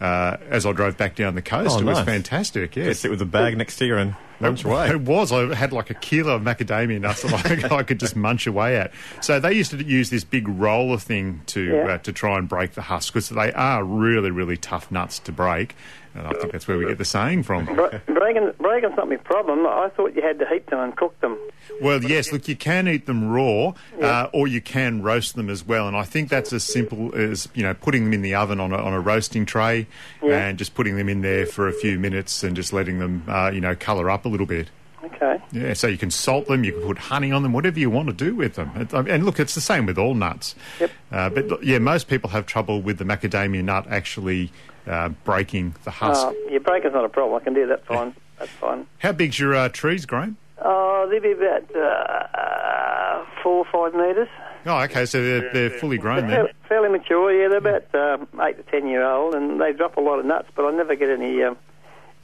Uh, 0.00 0.36
as 0.50 0.66
I 0.66 0.72
drove 0.72 0.98
back 0.98 1.14
down 1.14 1.34
the 1.34 1.40
coast, 1.40 1.76
oh, 1.76 1.78
it 1.78 1.84
nice. 1.84 1.96
was 1.96 2.04
fantastic. 2.04 2.76
Yeah, 2.76 2.86
just 2.86 3.00
sit 3.00 3.10
with 3.10 3.22
a 3.22 3.26
bag 3.26 3.56
next 3.56 3.76
to 3.76 3.86
you 3.86 3.96
and 3.96 4.14
munch 4.40 4.64
away. 4.64 4.90
It 4.90 5.00
was. 5.00 5.32
I 5.32 5.54
had 5.54 5.72
like 5.72 5.90
a 5.90 5.94
kilo 5.94 6.36
of 6.36 6.42
macadamia 6.42 7.00
nuts 7.00 7.22
that 7.22 7.70
I, 7.72 7.76
I 7.78 7.82
could 7.82 8.00
just 8.00 8.16
munch 8.16 8.46
away 8.46 8.76
at. 8.76 8.92
So 9.20 9.40
they 9.40 9.52
used 9.52 9.70
to 9.72 9.82
use 9.82 10.10
this 10.10 10.24
big 10.24 10.48
roller 10.48 10.98
thing 10.98 11.42
to 11.46 11.62
yeah. 11.62 11.94
uh, 11.94 11.98
to 11.98 12.12
try 12.12 12.38
and 12.38 12.48
break 12.48 12.72
the 12.72 12.82
husk 12.82 13.12
because 13.12 13.28
they 13.28 13.52
are 13.52 13.84
really 13.84 14.30
really 14.30 14.56
tough 14.56 14.90
nuts 14.90 15.18
to 15.20 15.32
break. 15.32 15.74
And 16.14 16.28
I 16.28 16.32
think 16.32 16.52
that's 16.52 16.68
where 16.68 16.78
we 16.78 16.86
get 16.86 16.98
the 16.98 17.04
saying 17.04 17.42
from. 17.42 17.64
breaking, 18.06 18.52
breaking's 18.58 18.96
not 18.96 19.08
my 19.08 19.16
problem. 19.16 19.66
I 19.66 19.88
thought 19.96 20.14
you 20.14 20.22
had 20.22 20.38
to 20.38 20.46
heat 20.46 20.66
them 20.68 20.78
and 20.78 20.96
cook 20.96 21.20
them. 21.20 21.36
Well, 21.82 22.04
yes, 22.04 22.32
look, 22.32 22.46
you 22.46 22.54
can 22.54 22.86
eat 22.86 23.06
them 23.06 23.28
raw, 23.28 23.72
yeah. 23.98 24.06
uh, 24.06 24.30
or 24.32 24.46
you 24.46 24.60
can 24.60 25.02
roast 25.02 25.34
them 25.34 25.50
as 25.50 25.66
well. 25.66 25.88
And 25.88 25.96
I 25.96 26.04
think 26.04 26.28
that's 26.28 26.52
as 26.52 26.62
simple 26.62 27.12
as, 27.16 27.48
you 27.54 27.64
know, 27.64 27.74
putting 27.74 28.04
them 28.04 28.12
in 28.12 28.22
the 28.22 28.36
oven 28.36 28.60
on 28.60 28.72
a, 28.72 28.76
on 28.76 28.92
a 28.92 29.00
roasting 29.00 29.44
tray 29.44 29.88
yeah. 30.22 30.46
and 30.46 30.56
just 30.56 30.74
putting 30.74 30.96
them 30.96 31.08
in 31.08 31.22
there 31.22 31.46
for 31.46 31.66
a 31.66 31.72
few 31.72 31.98
minutes 31.98 32.44
and 32.44 32.54
just 32.54 32.72
letting 32.72 33.00
them, 33.00 33.24
uh, 33.26 33.50
you 33.52 33.60
know, 33.60 33.74
colour 33.74 34.08
up 34.08 34.23
a 34.24 34.28
little 34.28 34.46
bit. 34.46 34.70
Okay. 35.04 35.38
Yeah, 35.52 35.74
so 35.74 35.86
you 35.86 35.98
can 35.98 36.10
salt 36.10 36.46
them, 36.46 36.64
you 36.64 36.72
can 36.72 36.82
put 36.82 36.98
honey 36.98 37.30
on 37.30 37.42
them, 37.42 37.52
whatever 37.52 37.78
you 37.78 37.90
want 37.90 38.08
to 38.08 38.14
do 38.14 38.34
with 38.34 38.54
them. 38.54 38.70
And 38.92 39.24
look, 39.26 39.38
it's 39.38 39.54
the 39.54 39.60
same 39.60 39.84
with 39.84 39.98
all 39.98 40.14
nuts. 40.14 40.54
Yep. 40.80 40.90
Uh, 41.12 41.28
but 41.28 41.62
yeah, 41.62 41.78
most 41.78 42.08
people 42.08 42.30
have 42.30 42.46
trouble 42.46 42.80
with 42.80 42.98
the 42.98 43.04
macadamia 43.04 43.62
nut 43.62 43.86
actually 43.90 44.50
uh, 44.86 45.10
breaking 45.24 45.74
the 45.84 45.90
husk. 45.90 46.26
Uh, 46.26 46.32
yeah, 46.48 46.58
breaking's 46.58 46.94
not 46.94 47.04
a 47.04 47.10
problem. 47.10 47.40
I 47.40 47.44
can 47.44 47.52
do 47.52 47.66
that 47.66 47.84
fine. 47.86 48.14
That's 48.38 48.50
fine. 48.52 48.86
How 48.98 49.12
big's 49.12 49.38
your 49.38 49.54
uh, 49.54 49.68
trees, 49.68 50.06
Graham? 50.06 50.38
Oh, 50.62 51.06
they'd 51.10 51.22
be 51.22 51.32
about 51.32 51.76
uh, 51.76 53.24
four 53.42 53.66
or 53.66 53.66
five 53.70 53.94
metres. 53.94 54.28
Oh, 54.66 54.80
okay, 54.84 55.04
so 55.04 55.22
they're, 55.22 55.52
they're 55.52 55.70
fully 55.70 55.98
grown 55.98 56.26
they're 56.26 56.44
then. 56.44 56.54
Fairly 56.68 56.88
mature, 56.88 57.30
yeah. 57.30 57.48
They're 57.48 57.58
about 57.58 57.94
um, 57.94 58.40
eight 58.40 58.56
to 58.56 58.62
ten 58.70 58.88
year 58.88 59.04
old, 59.04 59.34
and 59.34 59.60
they 59.60 59.72
drop 59.72 59.98
a 59.98 60.00
lot 60.00 60.18
of 60.18 60.24
nuts, 60.24 60.48
but 60.54 60.64
I 60.64 60.70
never 60.70 60.94
get 60.94 61.10
any 61.10 61.42
um, 61.42 61.58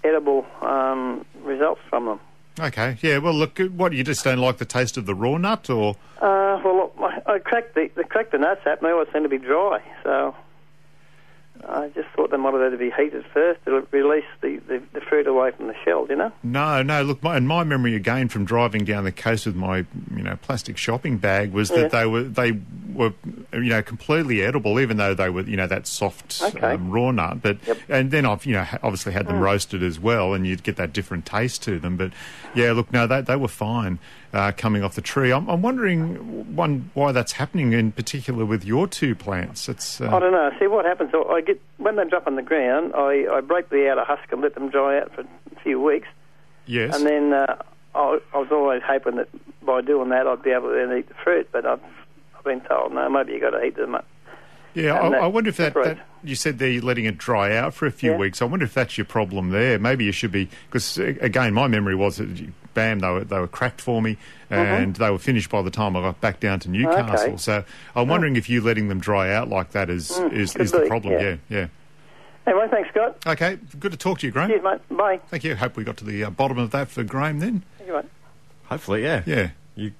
edible 0.04 0.46
um, 0.62 1.24
results 1.42 1.80
from 1.88 2.06
them. 2.06 2.20
Okay, 2.58 2.98
yeah. 3.00 3.18
Well, 3.18 3.32
look, 3.34 3.58
what 3.58 3.92
you 3.92 4.04
just 4.04 4.24
don't 4.24 4.38
like 4.38 4.58
the 4.58 4.64
taste 4.64 4.96
of 4.96 5.06
the 5.06 5.14
raw 5.14 5.38
nut, 5.38 5.70
or? 5.70 5.96
Uh, 6.20 6.60
well, 6.64 6.76
look, 6.76 6.94
I, 6.98 7.34
I 7.34 7.38
cracked 7.38 7.74
the, 7.74 7.90
the 7.94 8.04
cracked 8.04 8.32
the 8.32 8.38
nuts 8.38 8.62
up, 8.66 8.80
and 8.80 8.88
they 8.88 8.92
always 8.92 9.08
seem 9.12 9.22
to 9.22 9.28
be 9.28 9.38
dry. 9.38 9.80
So 10.02 10.34
I 11.68 11.88
just 11.94 12.08
thought 12.16 12.30
they 12.30 12.36
might 12.36 12.52
have 12.54 12.62
had 12.62 12.70
to 12.70 12.76
be 12.78 12.90
heated 12.90 13.24
first 13.32 13.64
to 13.64 13.86
release 13.90 14.24
the, 14.40 14.56
the, 14.66 14.82
the 14.92 15.00
fruit 15.00 15.26
away 15.26 15.50
from 15.52 15.66
the 15.68 15.74
shell, 15.84 16.06
you 16.08 16.16
know? 16.16 16.32
No, 16.42 16.82
no. 16.82 17.02
Look, 17.02 17.22
my, 17.22 17.36
and 17.36 17.46
my 17.46 17.64
memory 17.64 17.94
again 17.94 18.28
from 18.28 18.44
driving 18.44 18.84
down 18.84 19.04
the 19.04 19.12
coast 19.12 19.46
with 19.46 19.54
my, 19.56 19.78
you 20.14 20.22
know, 20.22 20.36
plastic 20.42 20.76
shopping 20.76 21.18
bag 21.18 21.52
was 21.52 21.70
Yeah. 21.70 21.82
that 21.82 21.90
they 21.90 22.06
were 22.06 22.22
they 22.22 22.58
were, 22.94 23.12
you 23.52 23.60
know, 23.70 23.82
completely 23.82 24.42
edible, 24.42 24.80
even 24.80 24.96
though 24.96 25.14
they 25.14 25.28
were, 25.30 25.42
you 25.42 25.56
know, 25.56 25.66
that 25.66 25.86
soft 25.86 26.40
Okay. 26.42 26.74
um, 26.74 26.90
raw 26.90 27.10
nut. 27.10 27.42
But 27.42 27.58
Yep. 27.66 27.78
and 27.88 28.10
then 28.10 28.24
I've, 28.26 28.46
you 28.46 28.54
know, 28.54 28.66
obviously 28.82 29.12
had 29.12 29.26
them 29.28 29.38
roasted 29.40 29.82
as 29.82 30.00
well, 30.00 30.34
and 30.34 30.46
you'd 30.46 30.62
get 30.62 30.76
that 30.76 30.92
different 30.92 31.26
taste 31.26 31.62
to 31.64 31.78
them. 31.78 31.96
But 31.96 32.12
yeah, 32.54 32.72
look, 32.72 32.92
no, 32.92 33.06
they 33.06 33.20
they 33.20 33.36
were 33.36 33.48
fine 33.48 33.98
uh, 34.32 34.52
coming 34.56 34.82
off 34.84 34.94
the 34.94 35.00
tree. 35.00 35.32
I'm, 35.32 35.48
I'm 35.48 35.62
wondering 35.62 36.54
one 36.54 36.90
why 36.94 37.12
that's 37.12 37.32
happening 37.32 37.72
in 37.72 37.92
particular 37.92 38.44
with 38.44 38.64
your 38.64 38.86
two 38.86 39.14
plants. 39.14 39.68
It's 39.68 40.00
uh, 40.00 40.08
I 40.14 40.18
don't 40.20 40.32
know. 40.32 40.50
See 40.58 40.66
what 40.66 40.84
happens. 40.84 41.10
I 41.14 41.40
get 41.40 41.60
when 41.78 41.96
they 41.96 42.04
drop 42.04 42.26
on 42.26 42.36
the 42.36 42.42
ground, 42.42 42.92
I, 42.94 43.26
I 43.30 43.40
break 43.40 43.70
the 43.70 43.88
outer 43.90 44.04
husk 44.04 44.30
and 44.32 44.40
let 44.40 44.54
them 44.54 44.68
dry 44.70 44.98
out 45.00 45.12
for 45.14 45.22
a 45.22 45.60
few 45.62 45.80
weeks, 45.80 46.08
yes. 46.66 46.94
and 46.96 47.06
then 47.06 47.32
uh, 47.32 47.56
I, 47.94 48.18
I 48.34 48.38
was 48.38 48.48
always 48.52 48.82
hoping 48.84 49.16
that 49.16 49.28
by 49.64 49.80
doing 49.80 50.10
that 50.10 50.26
I'd 50.26 50.42
be 50.42 50.50
able 50.50 50.68
to 50.68 50.74
then 50.74 50.96
eat 50.98 51.08
the 51.08 51.14
fruit. 51.14 51.48
But 51.52 51.66
I've, 51.66 51.80
I've 52.36 52.44
been 52.44 52.60
told 52.60 52.92
no, 52.94 53.08
maybe 53.10 53.32
you 53.32 53.40
got 53.40 53.50
to 53.50 53.62
eat 53.64 53.76
them. 53.76 53.94
up. 53.94 54.06
Yeah, 54.72 54.94
I, 54.94 55.08
I 55.08 55.26
wonder 55.26 55.50
if 55.50 55.56
that, 55.56 55.74
that 55.74 55.98
you 56.22 56.36
said 56.36 56.60
there 56.60 56.68
you're 56.70 56.82
letting 56.82 57.04
it 57.04 57.18
dry 57.18 57.56
out 57.56 57.74
for 57.74 57.86
a 57.86 57.90
few 57.90 58.12
Yeah. 58.12 58.18
weeks. 58.18 58.40
I 58.40 58.44
wonder 58.44 58.64
if 58.64 58.72
that's 58.72 58.96
your 58.96 59.04
problem 59.04 59.50
there. 59.50 59.80
Maybe 59.80 60.04
you 60.04 60.12
should 60.12 60.30
be 60.30 60.48
because 60.66 60.96
again, 60.96 61.54
my 61.54 61.66
memory 61.66 61.96
was 61.96 62.18
that 62.18 62.28
you- 62.28 62.52
bam, 62.74 63.00
they 63.00 63.08
were 63.08 63.24
they 63.24 63.38
were 63.38 63.48
cracked 63.48 63.80
for 63.80 64.00
me, 64.00 64.16
and 64.48 64.96
they 64.96 65.10
were 65.10 65.18
finished 65.18 65.50
by 65.50 65.62
the 65.62 65.70
time 65.70 65.96
I 65.96 66.00
got 66.00 66.20
back 66.20 66.40
down 66.40 66.60
to 66.60 66.70
Newcastle. 66.70 67.04
Mm-hmm. 67.04 67.26
Okay. 67.26 67.36
So 67.36 67.64
I'm 67.94 68.08
wondering 68.08 68.36
if 68.36 68.48
you 68.48 68.60
letting 68.60 68.88
them 68.88 69.00
dry 69.00 69.32
out 69.32 69.48
like 69.48 69.72
that 69.72 69.90
is 69.90 70.10
is, 70.32 70.56
is 70.56 70.72
the 70.72 70.86
problem. 70.86 71.14
yeah. 71.14 71.20
Yeah, 71.20 71.36
yeah. 71.48 71.66
Anyway, 72.46 72.66
thanks, 72.70 72.88
Scott. 72.90 73.16
Okay, 73.26 73.58
good 73.78 73.92
to 73.92 73.98
talk 73.98 74.18
to 74.20 74.26
you, 74.26 74.32
Graham. 74.32 74.48
Cheers, 74.48 74.62
mate. 74.62 74.96
Bye. 74.96 75.20
Thank 75.28 75.44
you. 75.44 75.54
Hope 75.54 75.76
we 75.76 75.84
got 75.84 75.96
to 75.98 76.04
the 76.04 76.24
uh, 76.24 76.30
bottom 76.30 76.58
of 76.58 76.70
that 76.70 76.88
for 76.88 77.04
Graham 77.04 77.38
then. 77.38 77.62
Thank 77.78 77.88
you, 77.88 77.94
mate. 77.94 78.06
Hopefully, 78.64 79.02
yeah. 79.02 79.22
Yeah. 79.26 79.50
You 79.76 79.92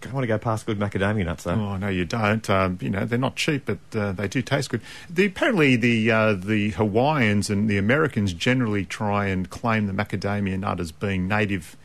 don't 0.00 0.12
want 0.14 0.22
to 0.24 0.28
go 0.28 0.38
past 0.38 0.66
good 0.66 0.78
macadamia 0.78 1.24
nuts, 1.24 1.44
though. 1.44 1.52
Oh 1.52 1.76
no, 1.76 1.88
you 1.88 2.04
don't. 2.04 2.48
Um, 2.48 2.78
you 2.80 2.90
know 2.90 3.04
they're 3.04 3.18
not 3.18 3.36
cheap, 3.36 3.64
but 3.66 3.78
uh, 3.98 4.12
they 4.12 4.28
do 4.28 4.40
taste 4.42 4.70
good. 4.70 4.82
The, 5.10 5.26
apparently, 5.26 5.76
the 5.76 6.10
uh, 6.10 6.32
the 6.34 6.70
Hawaiians 6.70 7.50
and 7.50 7.68
the 7.68 7.78
Americans 7.78 8.32
generally 8.32 8.84
try 8.84 9.26
and 9.26 9.50
claim 9.50 9.86
the 9.86 9.92
macadamia 9.92 10.58
nut 10.58 10.78
as 10.78 10.92
being 10.92 11.26
native 11.26 11.76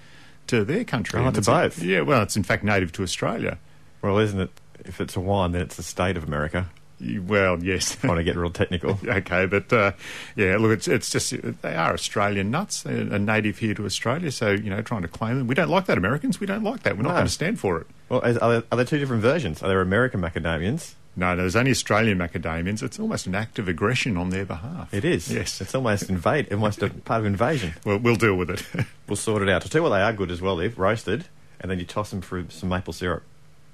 to 0.49 0.65
their 0.65 0.83
country. 0.83 1.19
Oh, 1.19 1.31
to 1.31 1.41
both. 1.41 1.81
Yeah, 1.81 2.01
well, 2.01 2.21
it's 2.21 2.35
in 2.37 2.43
fact 2.43 2.63
native 2.63 2.91
to 2.93 3.03
Australia. 3.03 3.57
Well, 4.01 4.17
isn't 4.19 4.39
it? 4.39 4.49
If 4.85 5.01
it's 5.01 5.15
a 5.15 5.19
wine, 5.19 5.51
then 5.53 5.61
it's 5.63 5.75
the 5.75 5.83
state 5.83 6.15
of 6.17 6.23
America. 6.23 6.67
Well, 7.01 7.63
yes. 7.63 7.97
I 8.03 8.07
want 8.07 8.17
to 8.17 8.23
get 8.25 8.35
real 8.35 8.49
technical. 8.49 8.99
okay, 9.07 9.45
but 9.45 9.71
uh, 9.71 9.91
yeah, 10.35 10.57
look, 10.57 10.71
it's 10.71 10.87
it's 10.87 11.09
just 11.09 11.33
they 11.61 11.75
are 11.75 11.93
Australian 11.93 12.51
nuts, 12.51 12.83
they're 12.83 13.13
a 13.13 13.19
native 13.19 13.57
here 13.59 13.73
to 13.73 13.85
Australia. 13.85 14.31
So 14.31 14.51
you 14.51 14.69
know, 14.69 14.81
trying 14.81 15.03
to 15.03 15.07
claim 15.07 15.37
them, 15.37 15.47
we 15.47 15.55
don't 15.55 15.69
like 15.69 15.85
that. 15.85 15.97
Americans, 15.97 16.39
we 16.39 16.47
don't 16.47 16.63
like 16.63 16.83
that. 16.83 16.97
We're 16.97 17.03
not 17.03 17.09
No. 17.09 17.15
going 17.15 17.27
to 17.27 17.31
stand 17.31 17.59
for 17.59 17.79
it. 17.81 17.87
Well, 18.09 18.21
are, 18.23 18.33
there, 18.33 18.63
are 18.71 18.75
there 18.75 18.85
two 18.85 18.97
different 18.99 19.21
versions? 19.21 19.63
Are 19.63 19.67
there 19.69 19.81
American 19.81 20.19
macadamians? 20.21 20.95
No, 21.19 21.35
there's 21.35 21.55
only 21.57 21.71
Australian 21.71 22.17
macadamians. 22.17 22.81
It's 22.81 22.97
almost 22.97 23.27
an 23.27 23.35
act 23.35 23.59
of 23.59 23.67
aggression 23.67 24.15
on 24.15 24.29
their 24.29 24.45
behalf. 24.45 24.93
It 24.93 25.03
is. 25.03 25.29
Yes. 25.31 25.59
It's 25.59 25.75
almost 25.75 26.09
invade, 26.09 26.51
almost 26.53 26.81
a 26.81 26.89
part 26.89 27.19
of 27.19 27.25
invasion. 27.25 27.73
Well, 27.85 27.97
we'll 27.97 28.15
deal 28.15 28.35
with 28.35 28.49
it. 28.49 28.63
We'll 29.07 29.15
sort 29.15 29.41
it 29.41 29.49
out. 29.49 29.63
I'll 29.63 29.69
tell 29.69 29.79
you 29.79 29.83
what 29.89 29.95
they 29.97 30.03
are 30.03 30.13
good 30.13 30.29
as 30.29 30.39
well, 30.39 30.55
Liv. 30.55 30.77
Roasted, 30.77 31.25
and 31.59 31.69
then 31.71 31.79
you 31.79 31.85
toss 31.85 32.11
them 32.11 32.21
through 32.21 32.45
some 32.49 32.69
maple 32.69 32.93
syrup. 32.93 33.23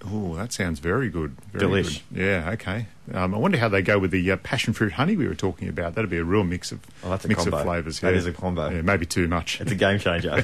Oh, 0.06 0.34
that 0.36 0.54
sounds 0.54 0.80
very 0.80 1.10
good. 1.10 1.36
Very 1.52 1.84
Delish. 1.84 2.02
Good. 2.14 2.24
Yeah, 2.24 2.52
okay. 2.54 2.86
Um, 3.14 3.36
I 3.36 3.38
wonder 3.38 3.58
how 3.58 3.68
they 3.68 3.82
go 3.82 4.00
with 4.00 4.12
the 4.12 4.32
uh, 4.32 4.38
passion 4.38 4.72
fruit 4.74 4.94
honey 4.94 5.18
we 5.18 5.28
were 5.28 5.36
talking 5.36 5.68
about. 5.68 5.96
That'd 5.96 6.10
be 6.10 6.18
a 6.18 6.24
real 6.24 6.46
mix 6.46 6.72
of 6.72 6.80
Oh, 7.04 7.10
that's 7.10 7.26
a 7.26 7.28
mix 7.28 7.42
combo. 7.44 7.58
of 7.58 7.64
flavours. 7.64 8.00
That 8.00 8.14
yeah. 8.14 8.20
is 8.20 8.26
a 8.26 8.32
combo. 8.32 8.70
Yeah, 8.70 8.82
maybe 8.82 9.06
too 9.06 9.28
much. 9.28 9.60
It's 9.60 9.72
a 9.72 9.76
game 9.76 10.00
changer. 10.00 10.42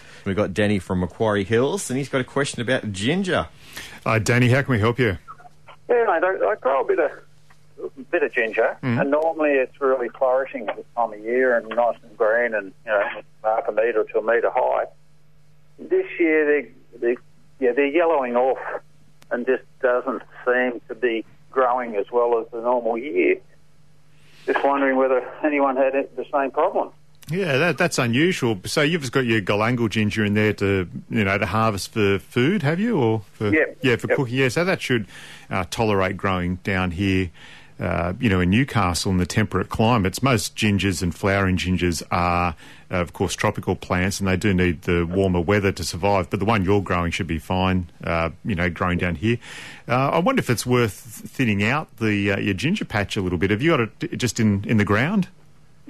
We've 0.24 0.36
got 0.36 0.54
Danny 0.54 0.78
from 0.78 1.00
Macquarie 1.00 1.44
Hills, 1.44 1.90
and 1.90 1.98
he's 1.98 2.08
got 2.08 2.20
a 2.22 2.24
question 2.24 2.62
about 2.62 2.92
ginger. 2.92 3.48
Uh, 4.06 4.18
Danny, 4.18 4.48
how 4.48 4.62
can 4.62 4.72
we 4.72 4.80
help 4.80 4.98
you? 4.98 5.18
Yeah, 5.90 6.04
mate, 6.06 6.22
I, 6.24 6.52
I 6.52 6.54
grow 6.60 6.82
a 6.82 6.86
bit 6.86 6.98
of 7.00 7.10
bit 8.10 8.22
of 8.22 8.32
ginger, 8.32 8.76
mm-hmm. 8.82 9.00
and 9.00 9.10
normally 9.10 9.52
it's 9.52 9.80
really 9.80 10.08
flourishing 10.10 10.68
at 10.68 10.76
this 10.76 10.84
time 10.96 11.12
of 11.12 11.20
year 11.20 11.56
and 11.56 11.68
nice 11.70 11.96
and 12.02 12.16
green 12.16 12.54
and 12.54 12.72
you 12.84 12.92
know 12.92 13.02
half 13.42 13.68
a 13.68 13.72
metre 13.72 14.04
to 14.04 14.18
a 14.18 14.22
metre 14.22 14.50
high. 14.54 14.84
This 15.78 16.06
year 16.18 16.46
they 16.46 16.98
they 16.98 17.16
yeah 17.58 17.72
they're 17.72 17.86
yellowing 17.86 18.36
off 18.36 18.58
and 19.30 19.46
just 19.46 19.62
doesn't 19.80 20.22
seem 20.44 20.80
to 20.88 20.94
be 20.94 21.24
growing 21.50 21.96
as 21.96 22.06
well 22.12 22.38
as 22.38 22.46
the 22.52 22.60
normal 22.60 22.96
year. 22.96 23.36
Just 24.46 24.62
wondering 24.64 24.96
whether 24.96 25.26
anyone 25.44 25.76
had 25.76 25.92
the 26.16 26.26
same 26.32 26.50
problem. 26.50 26.90
Yeah, 27.30 27.56
that, 27.58 27.78
that's 27.78 27.98
unusual. 27.98 28.60
So 28.64 28.82
you've 28.82 29.10
got 29.12 29.24
your 29.24 29.40
galangal 29.40 29.88
ginger 29.90 30.24
in 30.24 30.34
there 30.34 30.52
to 30.54 30.88
you 31.08 31.24
know 31.24 31.38
to 31.38 31.46
harvest 31.46 31.92
for 31.92 32.18
food, 32.18 32.62
have 32.62 32.80
you, 32.80 32.98
or 32.98 33.22
for 33.32 33.52
Yep. 33.54 33.78
yeah 33.82 33.96
for 33.96 34.08
Yep. 34.08 34.16
cooking? 34.16 34.34
Yeah, 34.34 34.48
so 34.48 34.64
that 34.64 34.80
should 34.82 35.06
uh, 35.50 35.64
tolerate 35.70 36.16
growing 36.16 36.56
down 36.64 36.90
here. 36.92 37.30
Uh, 37.78 38.12
you 38.20 38.28
know, 38.28 38.40
in 38.40 38.50
Newcastle, 38.50 39.10
in 39.10 39.16
the 39.16 39.24
temperate 39.24 39.70
climates, 39.70 40.22
most 40.22 40.54
gingers 40.54 41.02
and 41.02 41.14
flowering 41.14 41.56
gingers 41.56 42.02
are, 42.10 42.54
uh, 42.90 42.94
of 42.96 43.14
course, 43.14 43.34
tropical 43.34 43.74
plants, 43.74 44.18
and 44.20 44.28
they 44.28 44.36
do 44.36 44.52
need 44.52 44.82
the 44.82 45.06
warmer 45.06 45.40
weather 45.40 45.72
to 45.72 45.82
survive. 45.82 46.28
But 46.28 46.40
the 46.40 46.44
one 46.44 46.62
you're 46.62 46.82
growing 46.82 47.10
should 47.10 47.26
be 47.26 47.38
fine. 47.38 47.88
Uh, 48.04 48.30
you 48.44 48.54
know, 48.54 48.68
growing 48.68 48.98
down 48.98 49.14
here. 49.14 49.38
Uh, 49.88 50.10
I 50.10 50.18
wonder 50.18 50.40
if 50.40 50.50
it's 50.50 50.66
worth 50.66 50.92
thinning 50.92 51.64
out 51.64 51.96
the 51.96 52.32
uh, 52.32 52.38
your 52.38 52.52
ginger 52.52 52.84
patch 52.84 53.16
a 53.16 53.22
little 53.22 53.38
bit. 53.38 53.50
Have 53.50 53.62
you 53.62 53.70
got 53.70 53.80
it 54.02 54.18
just 54.18 54.38
in 54.38 54.62
in 54.66 54.76
the 54.76 54.84
ground? 54.84 55.28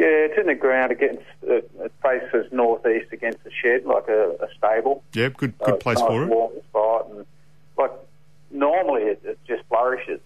Yeah, 0.01 0.07
it's 0.27 0.39
in 0.39 0.47
the 0.47 0.55
ground 0.55 0.93
against 0.93 1.23
uh, 1.47 1.57
it 1.87 1.93
faces 2.03 2.51
northeast 2.53 3.13
against 3.13 3.45
the 3.45 3.51
shed 3.61 3.85
like 3.85 4.09
a, 4.09 4.23
a 4.41 4.49
stable. 4.57 5.03
Yep, 5.13 5.37
good 5.37 5.55
Uh, 5.61 5.67
good 5.67 5.81
place 5.81 5.99
nice 5.99 6.09
for 6.09 6.23
it. 6.25 6.29
warm 6.29 6.53
spot, 6.71 7.07
and 7.11 7.27
like 7.77 7.93
normally 8.51 9.03
it, 9.13 9.21
it 9.25 9.39
just 9.47 9.63
flourishes. 9.69 10.21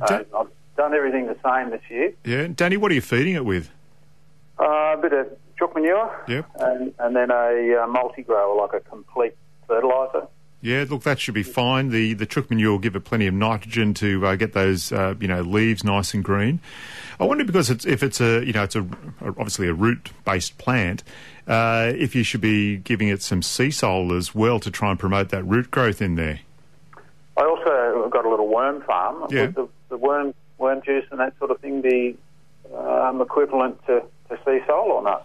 Uh, 0.00 0.22
I've 0.36 0.48
done 0.76 0.92
everything 0.92 1.26
the 1.26 1.36
same 1.44 1.70
this 1.70 1.82
year. 1.88 2.12
yeah, 2.24 2.48
Danny, 2.54 2.76
what 2.76 2.90
are 2.90 2.94
you 2.94 3.00
feeding 3.00 3.34
it 3.36 3.44
with? 3.44 3.70
Uh, 4.58 4.96
a 4.96 4.98
bit 5.00 5.12
of 5.12 5.26
chook 5.56 5.74
manure, 5.76 6.10
Yep. 6.26 6.44
and, 6.58 6.92
and 6.98 7.14
then 7.16 7.30
a 7.30 7.82
uh, 7.82 7.86
multi-grower, 7.86 8.56
like 8.56 8.72
a 8.74 8.80
complete 8.80 9.34
fertiliser. 9.68 10.26
Yeah, 10.60 10.84
look, 10.88 11.04
that 11.04 11.20
should 11.20 11.34
be 11.34 11.44
fine. 11.44 11.90
The 11.90 12.14
the 12.14 12.26
chook 12.26 12.50
manure 12.50 12.72
will 12.72 12.78
give 12.80 12.96
it 12.96 13.04
plenty 13.04 13.28
of 13.28 13.34
nitrogen 13.34 13.94
to 13.94 14.26
uh, 14.26 14.34
get 14.34 14.54
those 14.54 14.90
uh, 14.90 15.14
you 15.20 15.28
know 15.28 15.42
leaves 15.42 15.84
nice 15.84 16.14
and 16.14 16.24
green. 16.24 16.60
I 17.20 17.24
wonder 17.24 17.44
because 17.44 17.70
it's 17.70 17.84
if 17.84 18.02
it's 18.02 18.20
a 18.20 18.44
you 18.44 18.52
know 18.52 18.64
it's 18.64 18.74
a 18.74 18.84
obviously 19.20 19.68
a 19.68 19.72
root 19.72 20.10
based 20.24 20.58
plant, 20.58 21.04
uh, 21.46 21.92
if 21.94 22.16
you 22.16 22.24
should 22.24 22.40
be 22.40 22.78
giving 22.78 23.06
it 23.08 23.22
some 23.22 23.40
Seasol 23.40 24.16
as 24.16 24.34
well 24.34 24.58
to 24.58 24.70
try 24.70 24.90
and 24.90 24.98
promote 24.98 25.28
that 25.28 25.44
root 25.44 25.70
growth 25.70 26.02
in 26.02 26.16
there. 26.16 26.40
I 27.36 27.44
also 27.44 28.08
got 28.08 28.24
a 28.26 28.28
little 28.28 28.48
worm 28.48 28.82
farm. 28.82 29.28
Yeah. 29.30 29.42
Would 29.42 29.54
the, 29.54 29.68
the 29.90 29.96
worm 29.96 30.34
worm 30.58 30.82
juice 30.82 31.04
and 31.12 31.20
that 31.20 31.38
sort 31.38 31.52
of 31.52 31.60
thing 31.60 31.82
be 31.82 32.16
um, 32.74 33.20
equivalent 33.20 33.84
to, 33.86 34.02
to 34.28 34.36
Seasol 34.44 34.86
or 34.86 35.02
not? 35.02 35.24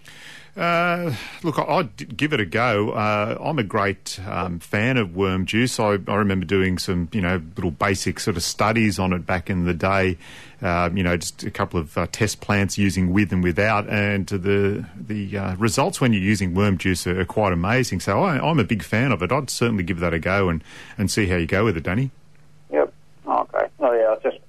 Uh, 0.55 1.15
look, 1.41 1.57
I'd 1.57 2.15
give 2.15 2.31
it 2.31 2.39
a 2.39 2.45
go. 2.45 2.91
Uh, 2.91 3.37
I'm 3.43 3.57
a 3.57 3.63
great 3.63 4.19
um, 4.27 4.59
fan 4.59 4.97
of 4.97 5.15
worm 5.15 5.47
juice. 5.47 5.79
I, 5.79 5.97
I 6.07 6.15
remember 6.15 6.45
doing 6.45 6.77
some, 6.77 7.09
you 7.11 7.21
know, 7.21 7.41
little 7.55 7.71
basic 7.71 8.19
sort 8.19 8.37
of 8.37 8.43
studies 8.43 8.99
on 8.99 9.13
it 9.13 9.25
back 9.25 9.49
in 9.49 9.65
the 9.65 9.73
day. 9.73 10.17
Uh, 10.61 10.91
you 10.93 11.01
know, 11.01 11.17
just 11.17 11.43
a 11.43 11.49
couple 11.49 11.79
of 11.79 11.97
uh, 11.97 12.05
test 12.11 12.39
plants 12.39 12.77
using 12.77 13.11
with 13.11 13.33
and 13.33 13.43
without, 13.43 13.89
and 13.89 14.27
the 14.27 14.85
the 14.95 15.37
uh, 15.37 15.55
results 15.55 15.99
when 15.99 16.13
you're 16.13 16.21
using 16.21 16.53
worm 16.53 16.77
juice 16.77 17.07
are, 17.07 17.19
are 17.19 17.25
quite 17.25 17.51
amazing. 17.51 17.99
So 17.99 18.23
I, 18.23 18.37
I'm 18.37 18.59
a 18.59 18.63
big 18.63 18.83
fan 18.83 19.11
of 19.11 19.23
it. 19.23 19.31
I'd 19.31 19.49
certainly 19.49 19.83
give 19.83 19.99
that 19.99 20.13
a 20.13 20.19
go 20.19 20.49
and, 20.49 20.63
and 20.97 21.09
see 21.09 21.25
how 21.25 21.35
you 21.35 21.47
go 21.47 21.65
with 21.65 21.77
it, 21.77 21.83
Danny. 21.83 22.11
Yep. 22.71 22.93
Okay. 23.27 23.65
Oh 23.79 23.91
yeah, 23.91 24.15
I 24.15 24.29
just 24.29 24.42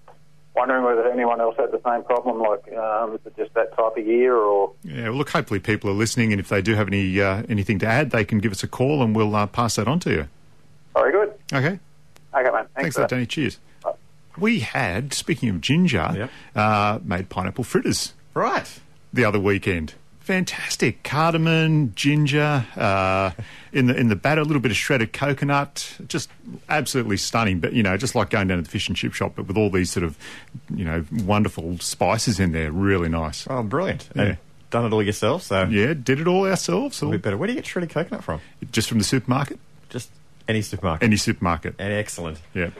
wondering 0.68 0.84
whether 0.84 1.10
anyone 1.10 1.40
else 1.40 1.56
had 1.58 1.70
the 1.70 1.80
same 1.84 2.02
problem. 2.04 2.40
Like, 2.40 2.72
um, 2.76 3.14
is 3.14 3.20
it 3.26 3.36
just 3.36 3.52
that 3.54 3.76
type 3.76 3.96
of 3.96 4.06
year, 4.06 4.34
or 4.36 4.72
Yeah, 4.82 5.04
well, 5.10 5.18
look, 5.18 5.30
hopefully 5.30 5.60
people 5.60 5.90
are 5.90 5.94
listening, 5.94 6.32
and 6.32 6.40
if 6.40 6.48
they 6.48 6.62
do 6.62 6.74
have 6.74 6.88
any 6.88 7.20
uh, 7.20 7.42
anything 7.48 7.78
to 7.80 7.86
add, 7.86 8.10
they 8.10 8.24
can 8.24 8.38
give 8.38 8.52
us 8.52 8.62
a 8.62 8.68
call, 8.68 9.02
and 9.02 9.14
we'll 9.14 9.34
uh, 9.36 9.46
pass 9.46 9.76
that 9.76 9.86
on 9.88 10.00
to 10.00 10.10
you. 10.10 10.28
very 10.94 11.12
good. 11.12 11.32
Okay. 11.52 11.78
Okay, 12.34 12.50
man. 12.50 12.52
Thanks, 12.52 12.68
Thanks 12.74 12.96
for 12.96 13.02
for 13.02 13.08
that, 13.08 13.10
Danny. 13.10 13.26
Cheers. 13.26 13.58
We 14.36 14.60
had, 14.60 15.12
speaking 15.14 15.48
of 15.50 15.60
ginger, 15.60 16.10
Yep. 16.12 16.30
uh, 16.56 16.98
made 17.04 17.28
pineapple 17.28 17.62
fritters 17.62 18.14
Right. 18.34 18.80
the 19.12 19.24
other 19.24 19.38
weekend. 19.38 19.94
Fantastic 20.24 21.02
cardamom, 21.02 21.92
ginger, 21.94 22.64
uh, 22.76 23.32
in 23.74 23.88
the 23.88 23.94
in 23.94 24.08
the 24.08 24.16
batter, 24.16 24.40
a 24.40 24.44
little 24.44 24.62
bit 24.62 24.70
of 24.70 24.76
shredded 24.78 25.12
coconut, 25.12 25.98
just 26.08 26.30
absolutely 26.70 27.18
stunning. 27.18 27.60
But 27.60 27.74
you 27.74 27.82
know, 27.82 27.98
just 27.98 28.14
like 28.14 28.30
going 28.30 28.48
down 28.48 28.56
to 28.56 28.62
the 28.62 28.70
fish 28.70 28.88
and 28.88 28.96
chip 28.96 29.12
shop, 29.12 29.34
but 29.36 29.46
with 29.46 29.58
all 29.58 29.68
these 29.68 29.90
sort 29.92 30.02
of, 30.02 30.16
you 30.74 30.82
know, 30.86 31.04
wonderful 31.12 31.78
spices 31.78 32.40
in 32.40 32.52
there, 32.52 32.72
really 32.72 33.10
nice. 33.10 33.46
Oh, 33.50 33.62
brilliant. 33.62 34.08
Yeah. 34.16 34.22
And 34.22 34.36
done 34.70 34.86
it 34.86 34.94
all 34.94 35.02
yourself, 35.02 35.42
so 35.42 35.64
Yeah, 35.64 35.92
did 35.92 36.20
it 36.20 36.26
all 36.26 36.46
ourselves, 36.46 37.02
a 37.02 37.06
bit 37.06 37.20
better. 37.20 37.36
Where 37.36 37.46
do 37.46 37.52
you 37.52 37.58
get 37.58 37.66
shredded 37.66 37.90
coconut 37.90 38.24
from? 38.24 38.40
just 38.72 38.88
from 38.88 38.96
the 38.96 39.04
supermarket, 39.04 39.58
Just 39.90 40.10
any 40.48 40.62
supermarket. 40.62 41.04
any 41.06 41.16
supermarket. 41.18 41.74
And 41.78 41.92
excellent. 41.92 42.38
Yeah. 42.54 42.70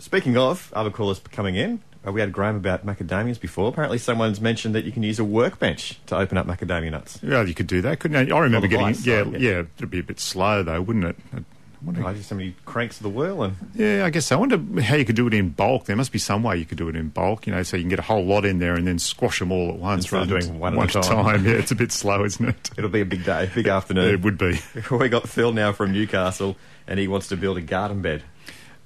Speaking 0.00 0.36
of 0.36 0.70
other 0.74 0.90
callers 0.90 1.18
coming 1.32 1.54
in, 1.56 1.80
Uh, 2.06 2.12
we 2.12 2.20
had 2.20 2.32
Graham 2.32 2.56
about 2.56 2.84
macadamias 2.84 3.40
before. 3.40 3.68
Apparently, 3.68 3.98
someone's 3.98 4.40
mentioned 4.40 4.74
that 4.74 4.84
you 4.84 4.92
can 4.92 5.02
use 5.02 5.18
a 5.18 5.24
workbench 5.24 5.98
to 6.06 6.16
open 6.16 6.36
up 6.36 6.46
macadamia 6.46 6.90
nuts. 6.90 7.18
Yeah, 7.22 7.42
you 7.42 7.54
could 7.54 7.66
do 7.66 7.80
that, 7.82 7.98
couldn't 8.00 8.28
you? 8.28 8.34
I 8.34 8.40
remember 8.40 8.66
getting 8.68 8.94
yeah, 9.02 9.24
yeah, 9.24 9.38
yeah. 9.38 9.62
It'd 9.78 9.90
be 9.90 10.00
a 10.00 10.02
bit 10.02 10.20
slow 10.20 10.62
though, 10.62 10.82
wouldn't 10.82 11.04
it? 11.04 11.16
I 11.34 11.38
wonder- 11.82 12.06
I 12.06 12.14
just 12.14 12.28
so 12.30 12.34
many 12.34 12.54
cranks 12.64 12.98
the 12.98 13.08
wheel 13.10 13.42
and 13.42 13.56
yeah, 13.74 14.04
I 14.06 14.10
guess 14.10 14.26
so. 14.26 14.36
I 14.36 14.40
wonder 14.40 14.82
how 14.82 14.96
you 14.96 15.04
could 15.04 15.16
do 15.16 15.26
it 15.26 15.34
in 15.34 15.50
bulk. 15.50 15.84
There 15.84 15.96
must 15.96 16.12
be 16.12 16.18
some 16.18 16.42
way 16.42 16.56
you 16.56 16.64
could 16.64 16.78
do 16.78 16.88
it 16.88 16.96
in 16.96 17.08
bulk, 17.08 17.46
you 17.46 17.52
know, 17.54 17.62
so 17.62 17.76
you 17.76 17.82
can 17.82 17.90
get 17.90 17.98
a 17.98 18.02
whole 18.02 18.24
lot 18.24 18.44
in 18.46 18.58
there 18.58 18.74
and 18.74 18.86
then 18.86 18.98
squash 18.98 19.38
them 19.38 19.52
all 19.52 19.68
at 19.70 19.76
once 19.76 20.04
Instead 20.04 20.16
rather 20.16 20.40
doing 20.40 20.46
than 20.52 20.58
one 20.60 20.78
at 20.78 20.96
a 20.96 21.00
time. 21.00 21.44
Yeah, 21.44 21.52
it's 21.52 21.72
a 21.72 21.74
bit 21.74 21.92
slow, 21.92 22.24
isn't 22.24 22.48
it? 22.48 22.70
it'll 22.78 22.88
be 22.90 23.02
a 23.02 23.06
big 23.06 23.24
day, 23.24 23.50
big 23.54 23.66
afternoon. 23.68 24.14
It 24.14 24.22
would 24.22 24.38
be. 24.38 24.58
we 24.90 25.08
got 25.10 25.28
Phil 25.28 25.52
now 25.52 25.72
from 25.72 25.92
Newcastle, 25.92 26.56
and 26.86 26.98
he 26.98 27.06
wants 27.08 27.28
to 27.28 27.36
build 27.36 27.58
a 27.58 27.62
garden 27.62 28.00
bed. 28.00 28.22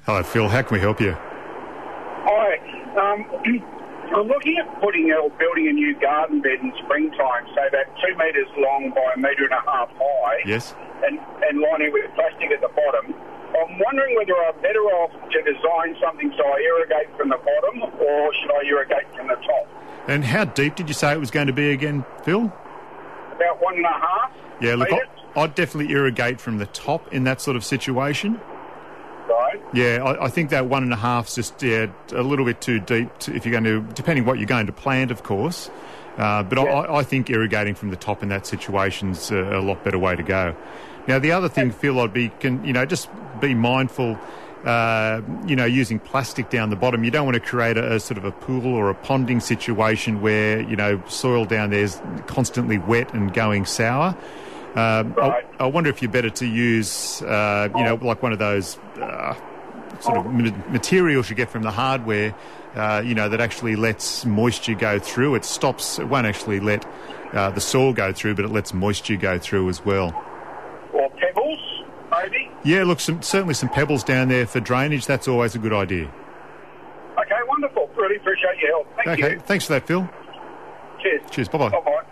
Hello, 0.05 0.23
Phil. 0.23 0.49
How 0.49 0.63
can 0.63 0.75
we 0.75 0.81
help 0.81 1.01
you? 1.01 1.17
Um, 3.19 3.63
I'm 4.15 4.27
looking 4.27 4.57
at 4.57 4.81
putting 4.81 5.13
or 5.13 5.29
building 5.37 5.69
a 5.69 5.73
new 5.73 5.99
garden 6.01 6.41
bed 6.41 6.61
in 6.63 6.73
springtime, 6.83 7.45
so 7.55 7.61
about 7.67 7.87
two 8.01 8.17
metres 8.17 8.49
long 8.57 8.91
by 8.95 9.13
a 9.15 9.19
metre 9.19 9.45
and 9.45 9.53
a 9.53 9.61
half 9.71 9.91
high, 10.01 10.41
Yes. 10.47 10.75
and, 11.05 11.19
and 11.45 11.61
lining 11.61 11.93
with 11.93 12.09
plastic 12.15 12.51
at 12.51 12.61
the 12.63 12.69
bottom. 12.69 13.13
I'm 13.53 13.79
wondering 13.85 14.17
whether 14.17 14.33
I'm 14.49 14.57
better 14.63 14.81
off 14.81 15.11
to 15.13 15.39
design 15.43 15.97
something 16.01 16.33
so 16.39 16.43
I 16.45 16.57
irrigate 16.57 17.15
from 17.19 17.29
the 17.29 17.37
bottom, 17.37 17.83
or 18.01 18.33
should 18.41 18.51
I 18.51 18.65
irrigate 18.67 19.15
from 19.15 19.29
the 19.29 19.35
top? 19.35 19.69
And 20.09 20.25
how 20.25 20.45
deep 20.47 20.75
did 20.77 20.89
you 20.89 20.95
say 20.95 21.13
it 21.13 21.21
was 21.21 21.31
going 21.31 21.49
to 21.49 21.53
be 21.53 21.71
again, 21.73 22.05
Phil? 22.25 22.45
About 23.37 23.61
one 23.63 23.77
and 23.77 23.85
a 23.85 23.89
half. 23.89 24.33
Yeah, 24.61 24.75
look, 24.77 24.89
I'd 25.37 25.55
definitely 25.55 25.93
irrigate 25.93 26.41
from 26.41 26.57
the 26.59 26.67
top 26.67 27.13
in 27.13 27.25
that 27.25 27.43
sort 27.43 27.57
of 27.57 27.65
situation. 27.65 28.41
Yeah, 29.75 30.03
I, 30.03 30.27
I 30.27 30.29
think 30.29 30.51
that 30.51 30.67
one 30.67 30.83
and 30.83 30.93
a 30.93 30.97
half's 30.97 31.35
just 31.35 31.63
yeah, 31.63 31.87
a 32.13 32.23
little 32.23 32.45
bit 32.45 32.61
too 32.61 32.81
deep 32.81 33.17
to, 33.21 33.35
if 33.35 33.45
you're 33.45 33.53
going 33.61 33.65
to, 33.65 33.83
depending 33.95 34.25
what 34.25 34.39
you're 34.39 34.47
going 34.47 34.67
to 34.67 34.73
plant, 34.73 35.11
of 35.11 35.23
course. 35.23 35.71
Uh, 36.17 36.43
but 36.43 36.59
Yeah. 36.59 36.65
I, 36.65 36.99
I 36.99 37.03
think 37.05 37.31
irrigating 37.31 37.75
from 37.75 37.91
the 37.91 37.97
top 37.97 38.23
in 38.23 38.29
that 38.31 38.47
situation's 38.47 39.31
a, 39.31 39.59
a 39.59 39.61
lot 39.61 39.85
better 39.85 39.99
way 39.99 40.17
to 40.17 40.23
go. 40.23 40.57
Now, 41.07 41.19
the 41.19 41.33
other 41.33 41.49
thing, 41.49 41.71
Phil, 41.71 42.01
I'd 42.01 42.13
be, 42.13 42.31
can, 42.41 42.65
you 42.65 42.73
know, 42.73 42.85
just 42.87 43.09
be 43.41 43.55
mindful. 43.55 44.19
Uh, 44.65 45.21
you 45.47 45.55
know, 45.55 45.65
using 45.65 46.01
plastic 46.01 46.51
down 46.51 46.69
the 46.69 46.77
bottom, 46.77 47.05
you 47.05 47.11
don't 47.13 47.25
want 47.25 47.37
to 47.37 47.41
create 47.41 47.77
a, 47.77 47.95
a 47.95 48.01
sort 48.01 48.19
of 48.19 48.25
a 48.25 48.33
pool 48.33 48.67
or 48.75 48.91
a 48.91 48.95
ponding 48.95 49.41
situation 49.41 50.21
where 50.21 50.61
you 50.63 50.75
know 50.75 51.01
soil 51.07 51.45
down 51.45 51.71
there's 51.71 52.03
constantly 52.27 52.77
wet 52.77 53.15
and 53.15 53.33
going 53.33 53.65
sour. 53.65 54.17
Um, 54.75 55.15
Right. 55.15 55.47
I, 55.61 55.65
I 55.65 55.67
wonder 55.67 55.89
if 55.91 56.03
you're 56.03 56.11
better 56.11 56.29
to 56.31 56.47
use, 56.47 57.23
uh, 57.23 57.69
you 57.77 57.85
know, 57.85 57.95
like 58.03 58.21
one 58.21 58.33
of 58.33 58.41
those 58.41 58.77
uh, 59.01 59.35
sort 60.01 60.19
of 60.19 60.27
ma- 60.33 60.51
materials 60.69 61.29
you 61.31 61.37
get 61.37 61.51
from 61.51 61.63
the 61.63 61.71
hardware, 61.71 62.35
uh, 62.75 63.03
you 63.05 63.15
know, 63.15 63.29
that 63.29 63.41
actually 63.41 63.77
lets 63.77 64.25
moisture 64.25 64.75
go 64.75 64.99
through. 64.99 65.35
It 65.35 65.45
stops, 65.45 65.99
it 65.99 66.09
won't 66.09 66.27
actually 66.27 66.61
let 66.61 66.87
uh, 67.33 67.51
the 67.51 67.61
soil 67.61 67.93
go 67.93 68.13
through, 68.13 68.35
but 68.35 68.45
it 68.45 68.51
lets 68.51 68.73
moisture 68.73 69.17
go 69.17 69.39
through 69.39 69.69
as 69.69 69.85
well. 69.85 70.09
Or 70.93 71.11
pebbles, 71.11 71.59
maybe. 72.11 72.51
Yeah, 72.65 72.85
look, 72.85 73.01
some, 73.01 73.23
certainly 73.23 73.55
some 73.55 73.69
pebbles 73.69 74.05
down 74.05 74.29
there 74.29 74.47
for 74.47 74.61
drainage. 74.61 75.07
That's 75.07 75.29
always 75.29 75.55
a 75.55 75.59
good 75.59 75.73
idea. 75.73 76.05
Okay, 77.19 77.35
wonderful. 77.49 77.91
Really 77.97 78.17
appreciate 78.17 78.59
your 78.61 78.71
help. 78.71 78.87
Thank 79.05 79.09
Okay, 79.23 79.33
you. 79.35 79.41
thanks 79.41 79.67
for 79.67 79.73
that, 79.75 79.87
Phil. 79.87 80.09
Cheers. 81.03 81.23
Cheers, 81.31 81.49
bye 81.49 81.59
bye. 81.59 81.69
Bye 81.71 81.81
bye. 81.81 82.03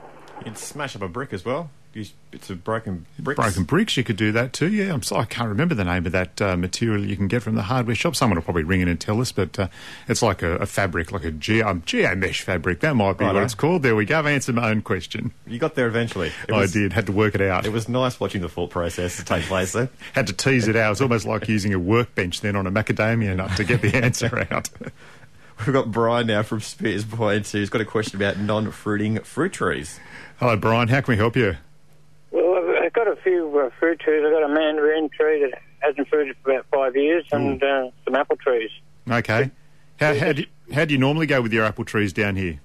You'd 0.45 0.59
smash 0.59 0.95
up 0.97 1.03
a 1.03 1.09
brick 1.09 1.33
as 1.33 1.45
well. 1.45 1.71
Use 1.97 2.13
bits 2.31 2.51
of 2.51 2.63
broken 2.63 3.07
bricks. 3.19 3.41
Broken 3.41 3.65
bricks, 3.65 3.97
you 3.97 4.05
could 4.05 4.19
do 4.19 4.31
that 4.33 4.53
too. 4.53 4.69
Yeah, 4.71 4.93
I'm 4.93 5.03
sorry, 5.03 5.23
I 5.23 5.25
can't 5.25 5.49
remember 5.49 5.75
the 5.75 5.83
name 5.83 6.05
of 6.05 6.13
that 6.13 6.43
uh, 6.43 6.55
material 6.55 7.03
you 7.03 7.17
can 7.17 7.27
get 7.27 7.43
from 7.43 7.55
the 7.55 7.63
hardware 7.63 7.95
shop. 7.95 8.15
Someone 8.15 8.37
will 8.37 8.43
probably 8.43 8.65
ring 8.65 8.83
in 8.83 8.89
and 8.89 9.01
tell 9.01 9.19
us, 9.19 9.33
but 9.33 9.59
uh, 9.59 9.69
it's 10.07 10.21
like 10.21 10.43
a, 10.43 10.57
a 10.57 10.67
fabric, 10.67 11.11
like 11.11 11.25
a 11.25 11.31
geo, 11.31 11.67
um, 11.67 11.83
geo 11.87 12.15
mesh 12.15 12.43
fabric. 12.43 12.81
That 12.81 12.97
might 12.97 13.17
be 13.17 13.25
what 13.25 13.33
Righto. 13.33 13.45
it's 13.47 13.55
called. 13.55 13.83
There 13.83 13.97
we 13.97 14.05
go. 14.05 14.19
I've 14.19 14.27
answered 14.27 14.57
my 14.57 14.69
own 14.69 14.83
question. 14.83 15.33
You 15.47 15.59
got 15.59 15.75
there 15.75 15.87
eventually. 15.87 16.33
It 16.47 16.53
I 16.53 16.67
did. 16.67 16.93
Had 16.93 17.07
to 17.07 17.13
work 17.13 17.35
it 17.35 17.41
out. 17.41 17.65
It 17.65 17.73
was 17.73 17.89
nice 17.89 18.21
watching 18.21 18.43
the 18.43 18.51
thought 18.51 18.69
process 18.69 19.25
take 19.25 19.45
place 19.45 19.73
there. 19.73 19.89
Had 20.13 20.27
to 20.27 20.35
tease 20.35 20.69
it 20.69 20.77
out. 20.77 20.93
It's 20.93 21.01
almost 21.01 21.25
like 21.25 21.49
using 21.49 21.73
a 21.73 21.79
workbench 21.79 22.43
then 22.43 22.57
on 22.57 22.67
a 22.67 22.71
macadamia 22.71 23.35
nut 23.37 23.57
to 23.57 23.65
get 23.65 23.81
the 23.81 23.97
answer 23.97 24.47
out. 24.51 24.69
We've 25.61 25.73
got 25.73 25.91
Brian 25.91 26.27
now 26.27 26.43
from 26.43 26.61
Speers 26.61 27.07
Point 27.07 27.49
who's 27.49 27.71
got 27.71 27.81
a 27.81 27.87
question 27.87 28.17
about 28.17 28.37
non-fruiting 28.39 29.21
fruit 29.21 29.55
trees. 29.55 29.99
Hello, 30.39 30.55
Brian. 30.59 30.89
How 30.89 31.01
can 31.01 31.13
we 31.13 31.17
help 31.17 31.35
you? 31.35 31.57
Well, 32.97 33.09
I've- 33.09 33.11
I've 33.11 33.19
got 33.19 33.19
a 33.19 33.23
few 33.23 33.59
uh, 33.59 33.71
fruit 33.79 34.01
trees. 34.01 34.23
I've 34.25 34.33
got 34.33 34.43
a 34.43 34.49
mandarin 34.49 35.09
tree 35.11 35.41
that 35.51 35.61
hasn't 35.81 36.09
fruited 36.09 36.37
for 36.43 36.53
about 36.53 36.67
five 36.73 36.97
years, 36.97 37.25
and 37.33 37.63
uh, 37.63 37.91
some 38.05 38.15
apple 38.15 38.37
trees. 38.37 38.71
Okay. 39.11 39.51
How, 40.01 40.15
how, 40.19 40.33
do, 40.33 40.45
how 40.73 40.85
do 40.85 40.95
you 40.95 40.99
normally 40.99 41.27
go 41.27 41.41
with 41.43 41.53
your 41.53 41.65
apple 41.65 41.85
trees 41.85 42.13
down 42.13 42.37
here? 42.37 42.61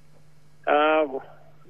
Uh, 0.67 1.07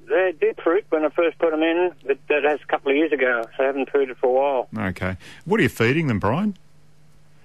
they 0.07 0.33
did 0.39 0.59
fruit 0.63 0.85
when 0.89 1.05
I 1.05 1.09
first 1.09 1.37
put 1.39 1.51
them 1.51 1.61
in, 1.63 1.91
but 2.05 2.17
that's 2.27 2.63
a 2.63 2.67
couple 2.67 2.91
of 2.91 2.97
years 2.97 3.11
ago, 3.11 3.41
so 3.43 3.49
they 3.59 3.63
haven't 3.65 3.89
fruited 3.89 4.17
for 4.17 4.27
a 4.27 4.31
while. 4.73 4.87
Okay. 4.89 5.17
What 5.45 5.59
are 5.59 5.63
you 5.63 5.69
feeding 5.69 6.07
them, 6.07 6.19
Brian? 6.19 6.57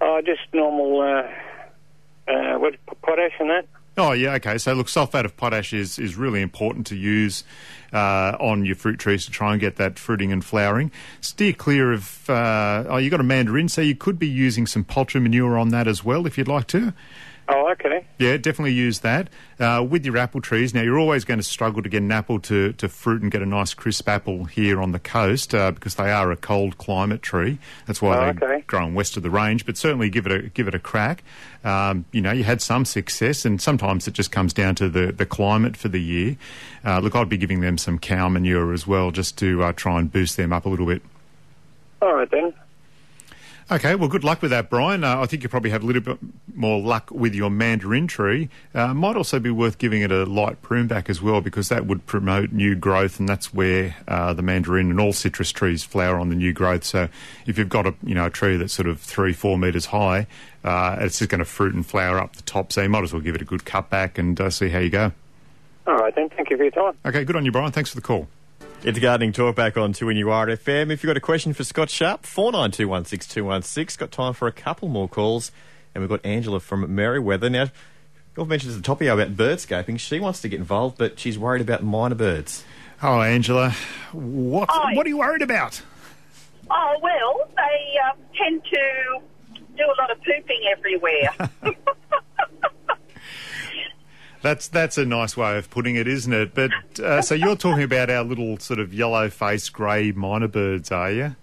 Oh, 0.00 0.20
just 0.24 0.40
normal, 0.52 1.00
uh, 1.00 2.30
uh, 2.30 2.58
what, 2.58 2.74
potash 3.02 3.32
and 3.40 3.50
that? 3.50 3.66
Oh, 3.98 4.12
yeah, 4.12 4.34
okay. 4.34 4.58
So, 4.58 4.74
look, 4.74 4.88
sulfate 4.88 5.24
of 5.24 5.36
potash 5.38 5.72
is, 5.72 5.98
is 5.98 6.16
really 6.16 6.42
important 6.42 6.86
to 6.88 6.96
use 6.96 7.44
uh, 7.94 8.36
on 8.38 8.66
your 8.66 8.76
fruit 8.76 8.98
trees 8.98 9.24
to 9.24 9.30
try 9.30 9.52
and 9.52 9.60
get 9.60 9.76
that 9.76 9.98
fruiting 9.98 10.32
and 10.32 10.44
flowering. 10.44 10.90
Steer 11.22 11.54
clear 11.54 11.92
of, 11.92 12.28
uh, 12.28 12.84
oh, 12.88 12.98
you 12.98 13.08
got 13.08 13.20
a 13.20 13.24
mandarin, 13.24 13.70
so 13.70 13.80
you 13.80 13.94
could 13.94 14.18
be 14.18 14.28
using 14.28 14.66
some 14.66 14.84
poultry 14.84 15.20
manure 15.20 15.56
on 15.56 15.70
that 15.70 15.88
as 15.88 16.04
well 16.04 16.26
if 16.26 16.36
you'd 16.36 16.48
like 16.48 16.66
to. 16.68 16.92
Oh, 17.48 17.70
okay. 17.70 18.04
Yeah, 18.18 18.36
definitely 18.38 18.72
use 18.72 19.00
that. 19.00 19.28
Uh, 19.60 19.86
with 19.88 20.04
your 20.04 20.16
apple 20.16 20.40
trees, 20.40 20.74
now 20.74 20.82
you're 20.82 20.98
always 20.98 21.24
going 21.24 21.38
to 21.38 21.44
struggle 21.44 21.80
to 21.80 21.88
get 21.88 22.02
an 22.02 22.10
apple 22.10 22.40
to, 22.40 22.72
to 22.72 22.88
fruit 22.88 23.22
and 23.22 23.30
get 23.30 23.40
a 23.40 23.46
nice 23.46 23.72
crisp 23.72 24.08
apple 24.08 24.44
here 24.46 24.82
on 24.82 24.90
the 24.90 24.98
coast 24.98 25.54
uh, 25.54 25.70
because 25.70 25.94
they 25.94 26.10
are 26.10 26.32
a 26.32 26.36
cold 26.36 26.76
climate 26.76 27.22
tree. 27.22 27.58
That's 27.86 28.02
why 28.02 28.16
Oh, 28.16 28.20
they're 28.32 28.50
okay. 28.54 28.64
growing 28.66 28.94
west 28.94 29.16
of 29.16 29.22
the 29.22 29.30
range. 29.30 29.64
But 29.64 29.76
certainly 29.76 30.10
give 30.10 30.26
it 30.26 30.32
a 30.32 30.42
give 30.48 30.66
it 30.66 30.74
a 30.74 30.80
crack. 30.80 31.22
Um, 31.62 32.04
you 32.10 32.20
know, 32.20 32.32
you 32.32 32.42
had 32.42 32.60
some 32.60 32.84
success, 32.84 33.44
and 33.44 33.62
sometimes 33.62 34.08
it 34.08 34.14
just 34.14 34.32
comes 34.32 34.52
down 34.52 34.74
to 34.76 34.88
the, 34.88 35.12
the 35.12 35.26
climate 35.26 35.76
for 35.76 35.88
the 35.88 36.00
year. 36.02 36.36
Uh, 36.84 36.98
look, 36.98 37.14
I'd 37.14 37.28
be 37.28 37.36
giving 37.36 37.60
them 37.60 37.78
some 37.78 38.00
cow 38.00 38.28
manure 38.28 38.72
as 38.72 38.88
well, 38.88 39.12
just 39.12 39.38
to 39.38 39.62
uh, 39.62 39.72
try 39.72 40.00
and 40.00 40.10
boost 40.10 40.36
them 40.36 40.52
up 40.52 40.66
a 40.66 40.68
little 40.68 40.86
bit. 40.86 41.00
All 42.02 42.12
right 42.12 42.30
then. 42.30 42.52
Okay, 43.68 43.96
well, 43.96 44.08
good 44.08 44.22
luck 44.22 44.42
with 44.42 44.52
that, 44.52 44.70
Brian. 44.70 45.02
Uh, 45.02 45.18
I 45.18 45.26
think 45.26 45.42
you 45.42 45.48
probably 45.48 45.70
have 45.70 45.82
a 45.82 45.86
little 45.86 46.02
bit 46.02 46.18
more 46.54 46.80
luck 46.80 47.10
with 47.10 47.34
your 47.34 47.50
mandarin 47.50 48.06
tree. 48.06 48.48
Uh, 48.72 48.94
might 48.94 49.16
also 49.16 49.40
be 49.40 49.50
worth 49.50 49.78
giving 49.78 50.02
it 50.02 50.12
a 50.12 50.24
light 50.24 50.62
prune 50.62 50.86
back 50.86 51.10
as 51.10 51.20
well, 51.20 51.40
because 51.40 51.68
that 51.68 51.84
would 51.84 52.06
promote 52.06 52.52
new 52.52 52.76
growth, 52.76 53.18
and 53.18 53.28
that's 53.28 53.52
where 53.52 53.96
uh, 54.06 54.32
the 54.32 54.42
mandarin 54.42 54.88
and 54.88 55.00
all 55.00 55.12
citrus 55.12 55.50
trees 55.50 55.82
flower 55.82 56.16
on 56.16 56.28
the 56.28 56.36
new 56.36 56.52
growth. 56.52 56.84
So, 56.84 57.08
if 57.46 57.58
you've 57.58 57.68
got 57.68 57.88
a 57.88 57.94
you 58.04 58.14
know 58.14 58.26
a 58.26 58.30
tree 58.30 58.56
that's 58.56 58.72
sort 58.72 58.86
of 58.86 59.00
three 59.00 59.32
four 59.32 59.58
metres 59.58 59.86
high, 59.86 60.28
uh, 60.62 60.98
it's 61.00 61.18
just 61.18 61.28
going 61.28 61.40
to 61.40 61.44
fruit 61.44 61.74
and 61.74 61.84
flower 61.84 62.20
up 62.20 62.36
the 62.36 62.42
top. 62.42 62.72
So 62.72 62.82
you 62.82 62.88
might 62.88 63.02
as 63.02 63.12
well 63.12 63.22
give 63.22 63.34
it 63.34 63.42
a 63.42 63.44
good 63.46 63.64
cut 63.64 63.90
back 63.90 64.16
and 64.16 64.40
uh, 64.40 64.48
see 64.48 64.68
how 64.68 64.78
you 64.78 64.90
go. 64.90 65.10
All 65.88 65.96
right 65.96 66.14
then. 66.14 66.28
Thank 66.28 66.50
you 66.50 66.56
for 66.56 66.62
your 66.62 66.72
time. 66.72 66.94
Okay, 67.04 67.24
good 67.24 67.34
on 67.34 67.44
you, 67.44 67.50
Brian. 67.50 67.72
Thanks 67.72 67.90
for 67.90 67.96
the 67.96 68.02
call. 68.02 68.28
It's 68.82 68.98
Gardening 68.98 69.32
Talk 69.32 69.56
back 69.56 69.76
on 69.76 69.92
2NUR 69.92 70.52
If 70.52 71.02
you've 71.02 71.08
got 71.10 71.16
a 71.16 71.20
question 71.20 71.52
for 71.52 71.64
Scott 71.64 71.90
Sharp, 71.90 72.22
49216216. 72.22 73.98
Got 73.98 74.12
time 74.12 74.32
for 74.32 74.46
a 74.46 74.52
couple 74.52 74.88
more 74.88 75.08
calls. 75.08 75.50
And 75.94 76.02
we've 76.02 76.08
got 76.08 76.24
Angela 76.24 76.60
from 76.60 76.86
Merewether. 76.88 77.50
Now, 77.50 77.70
you've 78.36 78.48
mentioned 78.48 78.72
at 78.72 78.76
the 78.76 78.82
top 78.82 79.00
of 79.00 79.06
you 79.06 79.12
about 79.12 79.36
birdscaping. 79.36 79.98
She 79.98 80.20
wants 80.20 80.40
to 80.42 80.48
get 80.48 80.60
involved, 80.60 80.98
but 80.98 81.18
she's 81.18 81.38
worried 81.38 81.62
about 81.62 81.82
myna 81.82 82.16
birds. 82.16 82.64
Oh, 83.02 83.20
Angela, 83.20 83.74
what 84.12 84.68
Hi. 84.70 84.94
what 84.94 85.04
are 85.04 85.08
you 85.08 85.18
worried 85.18 85.42
about? 85.42 85.82
Oh, 86.70 86.96
well, 87.02 87.48
they 87.56 87.98
uh, 88.04 88.12
tend 88.36 88.62
to 88.64 89.20
do 89.76 89.84
a 89.84 89.96
lot 90.00 90.10
of 90.10 90.18
pooping 90.22 90.60
everywhere. 90.76 91.34
That's 94.46 94.68
that's 94.68 94.96
a 94.96 95.04
nice 95.04 95.36
way 95.36 95.58
of 95.58 95.68
putting 95.70 95.96
it, 95.96 96.06
isn't 96.06 96.32
it? 96.32 96.54
But 96.54 96.70
uh, 97.00 97.20
so 97.20 97.34
you're 97.34 97.56
talking 97.56 97.82
about 97.82 98.10
our 98.10 98.22
little 98.22 98.58
sort 98.60 98.78
of 98.78 98.94
yellow-faced 98.94 99.72
grey 99.72 100.12
myna 100.12 100.46
birds, 100.46 100.92
are 100.92 101.10
you? 101.10 101.34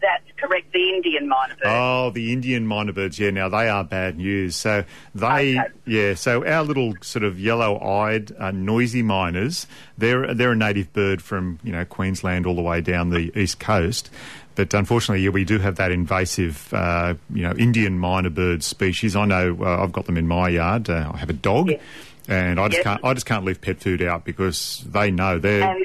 That's 0.00 0.22
correct, 0.36 0.72
the 0.72 0.88
Indian 0.90 1.24
myna 1.28 1.56
bird. 1.60 1.66
Oh, 1.66 2.10
the 2.10 2.32
Indian 2.32 2.64
myna 2.68 2.92
birds. 2.94 3.18
Yeah, 3.18 3.30
now 3.30 3.48
they 3.48 3.68
are 3.68 3.82
bad 3.82 4.18
news. 4.18 4.54
So 4.54 4.84
they, 5.16 5.58
Okay. 5.58 5.68
yeah. 5.86 6.14
So 6.14 6.46
our 6.46 6.62
little 6.62 6.94
sort 7.00 7.24
of 7.24 7.40
yellow-eyed, 7.40 8.30
uh, 8.38 8.52
noisy 8.52 9.02
miners. 9.02 9.66
They're 9.98 10.32
they're 10.32 10.52
a 10.52 10.56
native 10.56 10.92
bird 10.92 11.20
from 11.20 11.58
you 11.64 11.72
know 11.72 11.84
Queensland 11.84 12.46
all 12.46 12.54
the 12.54 12.62
way 12.62 12.80
down 12.80 13.10
the 13.10 13.36
east 13.36 13.58
coast. 13.58 14.10
But 14.54 14.74
unfortunately, 14.74 15.22
yeah, 15.24 15.30
we 15.30 15.44
do 15.44 15.58
have 15.60 15.76
that 15.76 15.92
invasive, 15.92 16.72
uh, 16.74 17.14
you 17.32 17.42
know, 17.42 17.52
Indian 17.52 17.98
myna 18.00 18.30
bird 18.30 18.62
species. 18.64 19.14
I 19.16 19.24
know 19.24 19.56
uh, 19.60 19.82
I've 19.82 19.92
got 19.92 20.06
them 20.06 20.16
in 20.16 20.26
my 20.28 20.48
yard. 20.48 20.88
Uh, 20.90 21.10
I 21.14 21.18
have 21.18 21.30
a 21.30 21.32
dog, 21.32 21.70
Yes. 21.70 21.80
And 22.28 22.60
I 22.60 22.68
just 22.68 22.78
Yes. 22.78 22.84
can't. 22.84 23.04
I 23.04 23.14
just 23.14 23.26
can't 23.26 23.44
leave 23.44 23.60
pet 23.60 23.80
food 23.80 24.02
out 24.02 24.24
because 24.24 24.84
they 24.86 25.10
know 25.10 25.38
they're. 25.38 25.62
and 25.62 25.84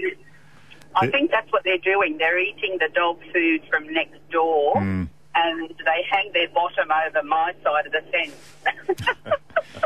I 0.95 1.07
think 1.07 1.31
that's 1.31 1.51
what 1.51 1.63
they're 1.63 1.77
doing. 1.79 2.17
They're 2.19 2.37
eating 2.39 2.77
the 2.79 2.89
dog 2.93 3.19
food 3.33 3.61
from 3.69 3.91
next 3.91 4.17
door 4.29 4.79
Hmm. 4.79 5.03
and 5.35 5.69
they 5.69 6.05
hang 6.11 6.31
their 6.33 6.49
bottom 6.49 6.89
over 7.07 7.23
my 7.23 7.53
side 7.63 7.87
of 7.87 7.91
the 7.93 8.01
fence. 8.11 9.01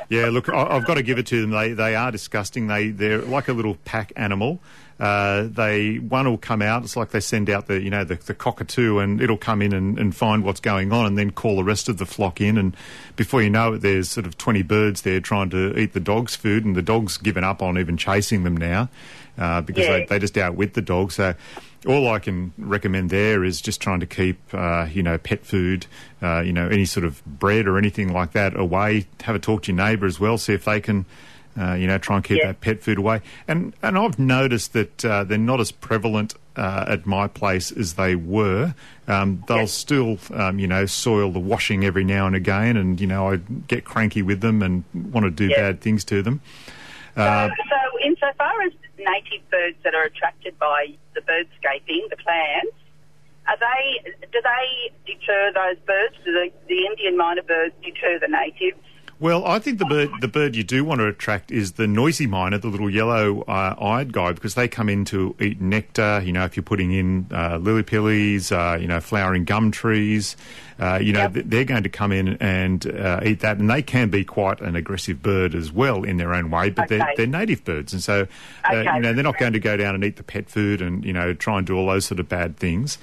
Yeah, 0.10 0.30
look, 0.30 0.50
I, 0.50 0.64
I've 0.64 0.86
got 0.86 0.96
to 0.96 1.04
give 1.04 1.18
it 1.18 1.28
to 1.28 1.42
them. 1.42 1.52
They 1.52 1.74
they 1.74 1.96
are 1.96 2.12
disgusting. 2.12 2.68
They 2.68 2.90
they're 2.90 3.22
like 3.22 3.48
a 3.48 3.54
little 3.54 3.76
pack 3.86 4.12
animal. 4.16 4.60
Uh, 5.00 5.44
they 5.52 5.98
one 5.98 6.28
will 6.28 6.38
come 6.40 6.62
out. 6.64 6.84
It's 6.84 6.96
like 6.96 7.12
they 7.12 7.20
send 7.20 7.50
out 7.50 7.68
the 7.68 7.80
you 7.80 7.90
know 7.92 8.04
the, 8.04 8.16
the 8.16 8.34
cockatoo, 8.34 8.98
and 8.98 9.22
it'll 9.22 9.38
come 9.38 9.62
in 9.62 9.74
and, 9.74 10.00
and 10.00 10.16
find 10.16 10.44
what's 10.44 10.60
going 10.60 10.92
on, 10.92 11.06
and 11.06 11.18
then 11.18 11.32
call 11.32 11.56
the 11.58 11.64
rest 11.64 11.88
of 11.88 11.98
the 12.00 12.06
flock 12.06 12.42
in. 12.42 12.58
And 12.58 12.76
before 13.16 13.44
you 13.44 13.50
know 13.52 13.74
it, 13.74 13.82
there's 13.82 14.10
sort 14.10 14.26
of 14.26 14.38
twenty 14.38 14.64
birds 14.64 15.04
there 15.04 15.20
trying 15.20 15.52
to 15.52 15.78
eat 15.78 15.94
the 15.94 16.00
dog's 16.00 16.36
food, 16.36 16.66
and 16.66 16.76
the 16.76 16.82
dog's 16.82 17.18
given 17.18 17.44
up 17.44 17.62
on 17.62 17.78
even 17.78 17.96
chasing 17.96 18.44
them 18.44 18.58
now 18.58 18.90
uh, 19.38 19.62
because 19.62 19.86
Yeah. 19.86 19.98
they, 20.00 20.06
they 20.06 20.20
just 20.20 20.36
outwit 20.38 20.74
the 20.74 20.82
dog. 20.82 21.12
So 21.12 21.36
all 21.86 22.10
I 22.10 22.18
can 22.18 22.52
recommend 22.58 23.12
there 23.12 23.44
is 23.44 23.62
just 23.62 23.80
trying 23.80 24.00
to 24.00 24.08
keep, 24.08 24.40
uh, 24.52 24.88
you 24.92 25.04
know, 25.04 25.20
pet 25.20 25.46
food, 25.46 25.86
uh, 26.24 26.40
you 26.42 26.52
know, 26.52 26.68
any 26.68 26.86
sort 26.86 27.06
of 27.06 27.24
bread 27.26 27.68
or 27.68 27.78
anything 27.78 28.12
like 28.12 28.32
that 28.32 28.60
away. 28.60 29.06
Have 29.22 29.36
a 29.36 29.40
talk 29.40 29.62
to 29.64 29.72
your 29.72 29.78
neighbour 29.78 30.08
as 30.08 30.20
well, 30.20 30.40
see 30.40 30.54
if 30.54 30.66
they 30.66 30.82
can, 30.82 31.06
uh, 31.60 31.74
you 31.74 31.88
know, 31.88 31.98
try 31.98 32.18
and 32.18 32.26
keep 32.26 32.38
Yeah. 32.40 32.48
that 32.48 32.62
pet 32.62 32.82
food 32.82 32.98
away. 32.98 33.22
And 33.48 33.74
and 33.82 33.98
I've 33.98 34.20
noticed 34.20 34.74
that 34.74 35.04
uh, 35.06 35.24
they're 35.24 35.38
not 35.38 35.60
as 35.60 35.72
prevalent 35.72 36.36
uh, 36.56 36.86
at 36.88 37.06
my 37.06 37.28
place 37.28 37.72
as 37.72 37.94
they 37.94 38.16
were. 38.16 38.74
Um, 39.08 39.44
they'll 39.48 39.60
Yes. 39.60 39.72
still, 39.74 40.18
um, 40.34 40.60
you 40.60 40.68
know, 40.68 40.86
soil 40.86 41.32
the 41.32 41.40
washing 41.40 41.84
every 41.86 42.04
now 42.04 42.28
and 42.28 42.36
again, 42.36 42.78
and 42.78 43.00
you 43.00 43.08
know, 43.08 43.32
I 43.32 43.38
get 43.68 43.86
cranky 43.86 44.22
with 44.22 44.42
them 44.42 44.62
and 44.62 44.84
want 44.94 45.26
to 45.26 45.32
do 45.32 45.48
Yeah. 45.48 45.58
bad 45.72 45.82
things 45.82 46.04
to 46.06 46.22
them. 46.22 46.42
Uh, 47.16 47.48
so, 47.48 47.54
so 47.70 48.00
insofar 48.06 48.62
as 48.62 48.74
native 48.98 49.50
birds 49.50 49.78
that 49.84 49.96
are 49.96 50.04
attracted 50.04 50.58
by 50.60 50.88
the 51.16 51.22
birdscaping, 51.22 52.10
the 52.10 52.18
plants, 52.18 52.76
are 53.48 53.58
they? 53.58 54.12
Do 54.32 54.42
they 54.44 54.92
deter 55.06 55.52
those 55.54 55.78
birds? 55.86 56.16
Do 56.26 56.34
the, 56.34 56.52
the 56.68 56.86
Indian 56.86 57.18
myna 57.18 57.42
birds 57.48 57.74
deter 57.84 58.20
the 58.20 58.28
natives? 58.28 58.78
Well, 59.20 59.46
I 59.46 59.58
think 59.58 59.80
the 59.80 59.86
bird 59.86 60.12
the 60.22 60.28
bird 60.28 60.56
you 60.56 60.64
do 60.64 60.86
want 60.86 61.00
to 61.00 61.08
attract 61.08 61.52
is 61.52 61.72
the 61.72 61.88
noisy 61.88 62.28
miner, 62.28 62.60
the 62.60 62.68
little 62.68 62.90
yellow 62.90 63.42
uh, 63.42 63.76
eyed 63.82 64.14
guy, 64.14 64.32
because 64.32 64.54
they 64.54 64.68
come 64.68 64.90
in 64.90 65.06
to 65.06 65.36
eat 65.40 65.60
nectar. 65.60 66.22
You 66.24 66.34
know, 66.34 66.46
if 66.46 66.56
you're 66.56 66.64
putting 66.64 66.92
in 66.92 67.26
uh, 67.32 67.58
lily 67.58 67.82
pillies, 67.82 68.52
uh, 68.52 68.78
you 68.80 68.88
know, 68.88 69.00
flowering 69.00 69.44
gum 69.44 69.72
trees, 69.72 70.38
uh, 70.80 71.00
you 71.02 71.14
know, 71.14 71.22
Yep. 71.22 71.34
th- 71.34 71.46
they're 71.48 71.64
going 71.66 71.84
to 71.84 71.90
come 71.90 72.12
in 72.12 72.38
and 72.40 72.86
uh, 72.86 73.20
eat 73.26 73.40
that, 73.42 73.58
and 73.58 73.70
they 73.70 73.82
can 73.82 74.10
be 74.10 74.24
quite 74.24 74.62
an 74.62 74.76
aggressive 74.76 75.22
bird 75.22 75.56
as 75.56 75.72
well 75.72 76.04
in 76.04 76.18
their 76.18 76.34
own 76.34 76.50
way. 76.52 76.70
But 76.70 76.88
they're, 76.90 77.08
they're 77.18 77.28
native 77.28 77.64
birds, 77.64 77.94
and 77.94 78.02
so 78.04 78.28
uh, 78.70 78.76
Okay. 78.76 78.96
you 78.96 79.02
know 79.02 79.14
they're 79.14 79.24
not 79.24 79.38
going 79.38 79.54
to 79.54 79.60
go 79.60 79.76
down 79.78 79.96
and 79.96 80.04
eat 80.04 80.18
the 80.18 80.24
pet 80.24 80.50
food 80.50 80.82
and 80.82 81.04
you 81.06 81.14
know 81.14 81.34
try 81.34 81.58
and 81.58 81.66
do 81.66 81.76
all 81.78 81.88
those 81.88 82.06
sort 82.06 82.20
of 82.20 82.30
bad 82.30 82.58
things. 82.58 82.98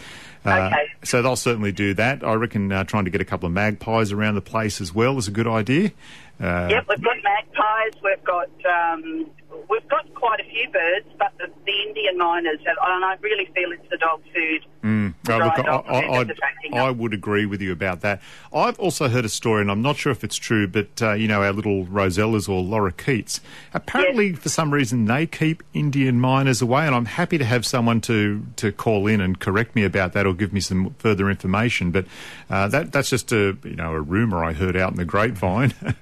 Uh, 0.44 0.70
Okay. 0.72 0.88
So 1.04 1.20
they'll 1.22 1.36
certainly 1.36 1.72
do 1.72 1.94
that. 1.94 2.22
I 2.24 2.34
reckon 2.34 2.70
uh, 2.72 2.84
trying 2.84 3.04
to 3.06 3.10
get 3.10 3.20
a 3.20 3.24
couple 3.26 3.46
of 3.46 3.52
magpies 3.52 4.12
around 4.12 4.34
the 4.36 4.40
place 4.42 4.80
as 4.80 4.94
well 4.94 5.16
is 5.18 5.26
a 5.28 5.30
good 5.30 5.46
idea. 5.46 5.90
Uh, 6.40 6.68
Yep, 6.70 6.86
we've 6.88 7.02
got 7.04 7.16
magpies. 7.22 8.02
We've 8.02 8.24
got 8.24 8.48
um, 8.66 9.30
we've 9.70 9.88
got 9.88 10.12
quite 10.14 10.40
a 10.40 10.44
few 10.44 10.68
birds, 10.70 11.06
but 11.18 11.32
the, 11.38 11.46
the 11.64 11.72
Indian 11.88 12.18
mynas 12.18 12.58
have. 12.66 12.76
And 12.86 13.04
I 13.04 13.16
really 13.20 13.46
feel 13.54 13.70
it's 13.72 13.88
the 13.88 13.96
dog 13.98 14.20
food. 14.34 14.64
Mm. 14.82 15.14
Oh, 15.28 15.36
look, 15.38 15.58
I, 15.58 15.62
food 15.62 15.66
I, 15.66 16.18
I'd- 16.18 16.32
I 16.72 16.90
would 16.90 17.14
agree 17.14 17.46
with 17.46 17.60
you 17.62 17.70
about 17.72 18.00
that. 18.00 18.20
I've 18.52 18.78
also 18.80 19.08
heard 19.08 19.24
a 19.24 19.28
story, 19.28 19.60
and 19.62 19.70
I'm 19.70 19.80
not 19.82 19.96
sure 19.96 20.10
if 20.10 20.24
it's 20.24 20.36
true, 20.36 20.66
but 20.66 21.00
uh, 21.00 21.12
you 21.12 21.28
know 21.28 21.42
our 21.42 21.52
little 21.52 21.86
Rosellas 21.86 22.48
or 22.48 22.62
lorikeets. 22.64 23.38
Apparently, 23.72 24.32
for 24.32 24.48
some 24.48 24.72
reason, 24.74 25.04
they 25.04 25.26
keep 25.26 25.62
Indian 25.72 26.18
mynas 26.20 26.60
away, 26.60 26.84
and 26.86 26.94
I'm 26.96 27.04
happy 27.04 27.38
to 27.38 27.44
have 27.44 27.64
someone 27.64 28.00
to, 28.02 28.44
to 28.56 28.72
call 28.72 29.06
in 29.06 29.20
and 29.20 29.38
correct 29.38 29.76
me 29.76 29.84
about 29.84 30.14
that 30.14 30.26
or 30.26 30.34
give 30.34 30.52
me 30.52 30.60
some 30.60 30.94
further 30.98 31.30
information. 31.30 31.92
But 31.92 32.06
uh, 32.50 32.66
that 32.68 32.90
that's 32.92 33.08
just 33.10 33.30
a 33.30 33.56
you 33.62 33.76
know 33.76 33.92
a 33.92 34.00
rumor 34.00 34.42
I 34.44 34.52
heard 34.52 34.74
out 34.76 34.90
in 34.90 34.96
the 34.96 35.04
grapevine. 35.04 35.72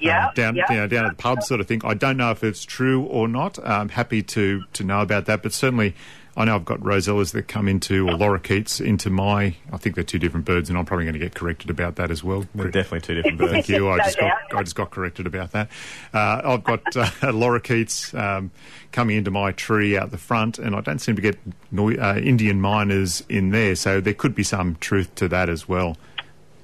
Yeah, 0.00 0.28
uh, 0.28 0.32
down 0.32 0.56
yeah. 0.56 0.64
you 0.70 0.76
know, 0.78 0.86
down 0.86 1.06
at 1.06 1.16
the 1.16 1.22
pub 1.22 1.42
sort 1.42 1.60
of 1.60 1.66
thing. 1.66 1.80
I 1.84 1.94
don't 1.94 2.16
know 2.16 2.30
if 2.30 2.44
it's 2.44 2.64
true 2.64 3.02
or 3.04 3.28
not. 3.28 3.58
I'm 3.64 3.88
happy 3.88 4.22
to 4.22 4.64
to 4.72 4.84
know 4.84 5.00
about 5.00 5.26
that, 5.26 5.42
but 5.42 5.52
certainly 5.52 5.94
I 6.36 6.44
know 6.44 6.56
I've 6.56 6.64
got 6.64 6.80
rosellas 6.80 7.32
that 7.32 7.46
come 7.46 7.68
into 7.68 8.08
or 8.08 8.14
lorikeets 8.14 8.84
into 8.84 9.08
my. 9.08 9.54
I 9.72 9.76
think 9.76 9.94
they're 9.94 10.02
two 10.02 10.18
different 10.18 10.46
birds, 10.46 10.68
and 10.68 10.76
I'm 10.76 10.84
probably 10.84 11.04
going 11.04 11.14
to 11.14 11.20
get 11.20 11.34
corrected 11.34 11.70
about 11.70 11.96
that 11.96 12.10
as 12.10 12.24
well. 12.24 12.44
They're 12.54 12.70
definitely 12.70 13.02
two 13.02 13.14
different 13.14 13.38
birds. 13.38 13.52
Thank 13.52 13.68
you. 13.68 13.88
I 13.88 13.96
No 13.98 14.04
just 14.04 14.18
got. 14.18 14.32
I 14.54 14.62
just 14.62 14.74
got 14.74 14.90
corrected 14.90 15.26
about 15.26 15.52
that. 15.52 15.70
Uh, 16.12 16.40
I've 16.44 16.64
got 16.64 16.80
uh, 16.96 17.04
lorikeets 17.22 18.18
um, 18.18 18.50
coming 18.90 19.16
into 19.16 19.30
my 19.30 19.52
tree 19.52 19.96
out 19.96 20.10
the 20.10 20.18
front, 20.18 20.58
and 20.58 20.74
I 20.74 20.80
don't 20.80 20.98
seem 20.98 21.14
to 21.14 21.22
get 21.22 21.38
noi- 21.70 21.98
uh, 21.98 22.16
Indian 22.16 22.60
mynas 22.60 23.22
in 23.28 23.50
there, 23.50 23.76
so 23.76 24.00
there 24.00 24.14
could 24.14 24.34
be 24.34 24.42
some 24.42 24.76
truth 24.76 25.14
to 25.16 25.28
that 25.28 25.48
as 25.48 25.68
well. 25.68 25.96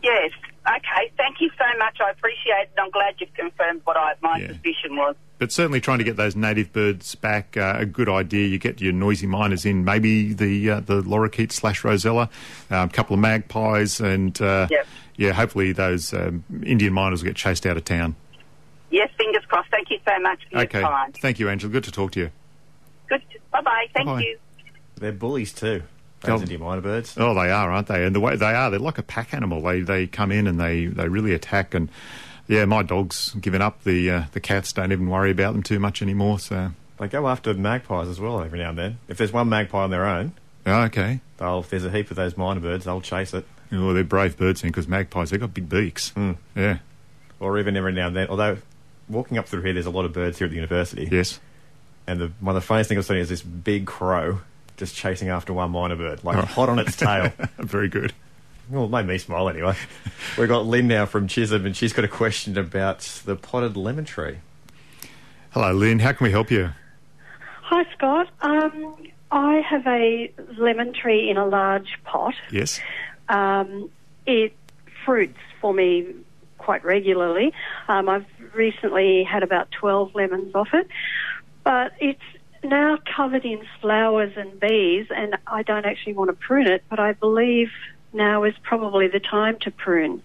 Yes. 0.03 0.33
Okay. 0.67 1.13
Thank 1.17 1.41
you 1.41 1.51
so 1.57 1.65
much. 2.47 2.55
I 2.57 2.61
appreciate 2.63 2.73
it. 2.77 2.81
I'm 2.81 2.91
glad 2.91 3.15
you've 3.19 3.35
confirmed 3.35 3.81
what 3.85 3.97
I, 3.97 4.15
my 4.23 4.39
Yeah. 4.39 4.49
suspicion 4.49 4.97
was. 4.97 5.17
But 5.39 5.53
certainly 5.53 5.81
trying 5.81 5.99
to 5.99 6.05
get 6.05 6.17
those 6.17 6.37
native 6.37 6.73
birds 6.73 7.15
back, 7.15 7.57
uh, 7.57 7.77
a 7.79 7.87
good 7.87 8.09
idea. 8.09 8.47
You 8.47 8.59
get 8.59 8.81
your 8.81 8.93
noisy 8.93 9.27
miners 9.27 9.65
in, 9.65 9.85
maybe 9.85 10.33
the 10.35 10.71
uh, 10.71 10.81
the 10.81 11.03
lorikeet 11.03 11.51
slash 11.53 11.83
rosella, 11.83 12.29
um, 12.71 12.89
a 12.89 12.93
couple 12.93 13.15
of 13.15 13.21
magpies, 13.21 14.01
and 14.01 14.39
uh, 14.43 14.67
Yep. 14.71 14.87
yeah, 15.17 15.33
hopefully 15.33 15.73
those 15.73 16.13
um, 16.13 16.45
Indian 16.65 16.93
mynas 16.93 17.19
will 17.19 17.25
get 17.29 17.37
chased 17.37 17.65
out 17.67 17.77
of 17.79 17.85
town. 17.85 18.17
Yes. 18.91 19.09
Fingers 19.17 19.45
crossed. 19.47 19.71
Thank 19.71 19.89
you 19.91 19.99
so 20.07 20.19
much 20.21 20.41
for 20.51 20.59
Okay, 20.59 20.81
your 20.81 20.89
time. 20.91 21.13
thank 21.23 21.39
you, 21.39 21.49
Angela. 21.49 21.73
Good 21.73 21.85
to 21.85 21.93
talk 21.93 22.11
to 22.13 22.21
you. 22.21 22.31
Good. 23.09 23.23
Bye 23.53 23.61
bye. 23.63 23.87
Thank 23.95 24.07
Bye-bye. 24.07 24.21
you. 24.23 24.39
They're 24.97 25.13
bullies 25.13 25.53
too. 25.55 25.83
Those 26.21 26.41
Oh. 26.41 26.43
Indian 26.43 26.61
myna 26.61 26.83
birds. 26.83 27.17
Oh, 27.17 27.33
they 27.33 27.51
are, 27.51 27.71
aren't 27.71 27.87
they? 27.87 28.05
And 28.05 28.15
the 28.15 28.21
way 28.21 28.37
they 28.37 28.53
are, 28.53 28.69
they're 28.69 28.79
like 28.79 28.99
a 28.99 29.03
pack 29.03 29.33
animal. 29.33 29.63
They 29.63 29.81
they 29.81 30.07
come 30.07 30.31
in 30.31 30.47
and 30.47 30.61
they, 30.61 30.85
they 30.87 31.09
really 31.09 31.33
attack. 31.33 31.73
And 31.73 31.89
yeah, 32.51 32.65
my 32.65 32.83
dog's 32.83 33.33
given 33.35 33.63
up. 33.63 33.85
The 33.85 34.11
uh, 34.11 34.25
the 34.33 34.41
cats 34.41 34.73
don't 34.73 34.91
even 34.93 35.09
worry 35.09 35.31
about 35.31 35.53
them 35.53 35.63
too 35.63 35.79
much 35.79 36.03
anymore. 36.03 36.39
So 36.41 36.73
They 36.99 37.07
go 37.09 37.29
after 37.29 37.55
magpies 37.55 38.09
as 38.09 38.19
well 38.19 38.43
every 38.43 38.59
now 38.59 38.71
and 38.71 38.79
then. 38.79 38.99
If 39.09 39.17
there's 39.19 39.33
one 39.33 39.49
magpie 39.49 39.85
on 39.85 39.91
their 39.91 40.05
own, 40.05 40.33
oh, 40.67 40.83
okay. 40.83 41.21
they'll 41.39 41.61
if 41.61 41.71
there's 41.71 41.85
a 41.85 41.91
heap 41.91 42.11
of 42.11 42.17
those 42.17 42.35
myna 42.35 42.61
birds, 42.61 42.85
they'll 42.85 43.01
chase 43.01 43.33
it. 43.33 43.47
Oh, 43.73 43.93
they're 43.95 44.03
brave 44.03 44.37
birds 44.37 44.63
because 44.63 44.89
magpies 44.89 45.31
they've 45.31 45.39
got 45.41 45.55
big 45.55 45.69
beaks. 45.69 46.11
Mm. 46.17 46.37
Yeah. 46.57 46.79
Or 47.39 47.59
even 47.59 47.77
every 47.77 47.93
now 47.93 48.09
and 48.09 48.17
then. 48.17 48.27
Although 48.29 48.59
walking 49.09 49.39
up 49.39 49.47
through 49.47 49.63
here, 49.63 49.73
there's 49.73 49.87
a 49.87 49.91
lot 49.91 50.05
of 50.05 50.13
birds 50.13 50.39
here 50.39 50.47
at 50.47 50.51
the 50.51 50.57
university. 50.57 51.09
Yes. 51.11 51.39
And 52.07 52.21
the, 52.21 52.33
one 52.41 52.57
of 52.57 52.61
the 52.63 52.67
funniest 52.67 52.89
things 52.89 52.99
I've 52.99 53.07
seen 53.07 53.19
is 53.19 53.29
this 53.29 53.43
big 53.43 53.87
crow 53.87 54.41
just 54.77 54.97
chasing 54.97 55.29
after 55.29 55.53
one 55.53 55.71
myna 55.73 55.97
bird, 55.97 56.25
like 56.25 56.37
Oh. 56.39 56.41
hot 56.43 56.69
on 56.69 56.79
its 56.81 56.97
tail. 56.97 57.33
Very 57.59 57.89
good. 57.89 58.13
Well, 58.71 58.85
it 58.85 58.91
made 58.91 59.07
me 59.07 59.19
smile 59.19 59.49
anyway. 59.49 59.75
We've 60.39 60.49
got 60.49 60.65
Lynn 60.65 60.87
now 60.87 61.07
from 61.07 61.27
Chisholm, 61.27 61.67
and 61.67 61.77
she's 61.77 61.93
got 61.93 62.05
a 62.05 62.09
question 62.09 62.57
about 62.57 63.01
the 63.25 63.35
potted 63.35 63.77
lemon 63.77 64.05
tree. 64.05 64.39
Hello, 65.51 65.73
Lynn. 65.73 65.99
How 65.99 66.13
can 66.13 66.25
we 66.25 66.31
help 66.31 66.51
you? 66.51 66.71
Hi, 67.63 67.85
Scott. 67.95 68.29
Um, 68.43 68.97
I 69.33 69.63
have 69.69 69.87
a 69.87 70.33
lemon 70.57 70.93
tree 70.93 71.29
in 71.29 71.37
a 71.37 71.47
large 71.47 71.99
pot. 72.05 72.35
Yes. 72.53 72.81
Um, 73.29 73.91
it 74.27 74.53
fruits 75.05 75.39
for 75.61 75.75
me 75.75 76.07
quite 76.59 76.85
regularly. 76.85 77.53
Um, 77.89 78.09
I've 78.09 78.27
recently 78.55 79.25
had 79.25 79.43
about 79.43 79.71
12 79.73 80.15
lemons 80.15 80.55
off 80.55 80.69
it, 80.73 80.87
but 81.65 81.93
it's 81.99 82.21
now 82.63 82.99
covered 83.17 83.45
in 83.45 83.63
flowers 83.81 84.33
and 84.37 84.61
bees, 84.61 85.07
and 85.11 85.37
I 85.47 85.63
don't 85.63 85.87
actually 85.87 86.13
want 86.13 86.29
to 86.29 86.35
prune 86.35 86.67
it, 86.67 86.85
but 86.89 87.01
I 87.01 87.13
believe 87.13 87.71
now 88.13 88.45
is 88.45 88.55
probably 88.63 89.09
the 89.09 89.21
time 89.21 89.57
to 89.61 89.71
prune. 89.71 90.23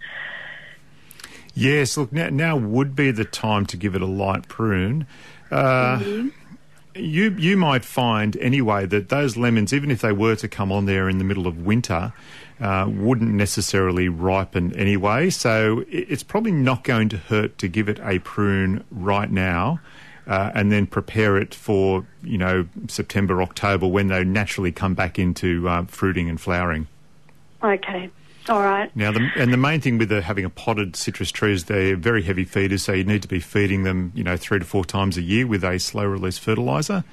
Yes. 1.53 1.95
Look, 1.97 2.11
now, 2.11 2.29
now 2.29 2.57
would 2.57 2.95
be 2.95 3.11
the 3.11 3.25
time 3.25 3.65
to 3.67 3.77
give 3.77 3.95
it 3.95 4.01
a 4.01 4.05
light 4.07 4.47
prune. 4.47 5.07
Uh, 5.51 6.01
You 6.97 7.35
you 7.37 7.57
might 7.57 7.83
find 7.83 8.37
anyway 8.37 8.85
that 8.85 9.09
those 9.09 9.35
lemons, 9.35 9.73
even 9.73 9.91
if 9.91 9.99
they 9.99 10.13
were 10.13 10.37
to 10.37 10.47
come 10.47 10.71
on 10.71 10.85
there 10.85 11.09
in 11.09 11.17
the 11.17 11.25
middle 11.25 11.45
of 11.45 11.65
winter, 11.65 12.13
uh, 12.61 12.85
wouldn't 12.89 13.31
necessarily 13.33 14.07
ripen 14.07 14.73
anyway. 14.77 15.29
So 15.29 15.81
i- 15.81 15.85
it's 16.07 16.23
probably 16.23 16.53
not 16.53 16.85
going 16.85 17.09
to 17.09 17.17
hurt 17.17 17.57
to 17.57 17.67
give 17.67 17.89
it 17.89 17.99
a 18.01 18.19
prune 18.19 18.85
right 18.89 19.29
now. 19.29 19.81
Uh, 20.25 20.51
and 20.55 20.71
then 20.71 20.87
prepare 20.87 21.37
it 21.37 21.53
for 21.53 22.05
you 22.23 22.37
know 22.37 22.65
September 22.87 23.41
October 23.43 23.85
when 23.87 24.07
they 24.07 24.23
naturally 24.23 24.71
come 24.71 24.93
back 24.95 25.19
into 25.19 25.67
uh, 25.67 25.83
fruiting 25.87 26.29
and 26.29 26.39
flowering. 26.39 26.87
Okay. 27.73 28.09
All 28.47 28.61
right. 28.61 28.95
Now, 28.95 29.11
the, 29.11 29.27
and 29.37 29.51
the 29.51 29.57
main 29.57 29.81
thing 29.81 29.97
with 29.97 30.09
the, 30.09 30.21
having 30.21 30.45
a 30.45 30.51
potted 30.51 30.95
citrus 30.95 31.31
tree 31.31 31.53
is 31.53 31.63
they're 31.65 31.95
very 31.95 32.21
heavy 32.21 32.45
feeders, 32.45 32.83
so 32.83 32.93
you 32.93 33.03
need 33.03 33.23
to 33.23 33.27
be 33.27 33.39
feeding 33.39 33.83
them, 33.83 34.11
you 34.13 34.23
know, 34.23 34.37
three 34.37 34.59
to 34.59 34.65
four 34.65 34.85
times 34.85 35.17
a 35.17 35.21
year 35.21 35.47
with 35.47 35.63
a 35.63 35.79
slow 35.79 36.05
release 36.05 36.37
fertiliser. 36.37 37.03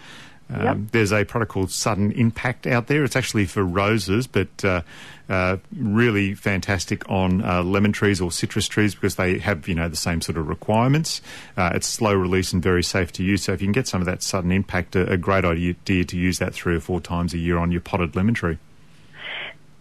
Um, 0.51 0.63
Yep. 0.63 0.77
There's 0.93 1.13
a 1.13 1.25
product 1.25 1.53
called 1.53 1.71
Sudden 1.71 2.13
Impact 2.13 2.67
out 2.67 2.87
there. 2.87 3.05
It's 3.05 3.17
actually 3.17 3.47
for 3.47 3.65
roses, 3.65 4.27
but 4.27 4.63
uh, 4.63 4.83
uh, 5.31 5.57
really 5.75 6.35
fantastic 6.35 7.09
on 7.09 7.43
uh, 7.43 7.63
lemon 7.63 7.93
trees 7.93 8.21
or 8.21 8.31
citrus 8.31 8.69
trees 8.69 8.95
because 8.95 9.17
they 9.17 9.39
have, 9.39 9.67
you 9.67 9.75
know, 9.75 9.89
the 9.89 9.97
same 9.97 10.21
sort 10.21 10.37
of 10.37 10.49
requirements. 10.49 11.23
Uh, 11.57 11.71
it's 11.75 11.87
slow 11.87 12.13
release 12.13 12.53
and 12.53 12.63
very 12.63 12.83
safe 12.83 13.11
to 13.13 13.25
use. 13.25 13.45
So 13.45 13.55
if 13.55 13.63
you 13.63 13.67
can 13.67 13.73
get 13.73 13.89
some 13.89 14.03
of 14.03 14.07
that 14.07 14.23
Sudden 14.23 14.53
Impact, 14.53 14.97
a, 14.97 15.13
a 15.13 15.17
great 15.17 15.47
idea 15.47 16.05
to 16.05 16.17
use 16.19 16.39
that 16.41 16.53
three 16.53 16.77
or 16.77 16.81
four 16.81 17.01
times 17.01 17.33
a 17.33 17.39
year 17.39 17.57
on 17.57 17.73
your 17.73 17.81
potted 17.81 18.15
lemon 18.15 18.35
tree. 18.35 18.59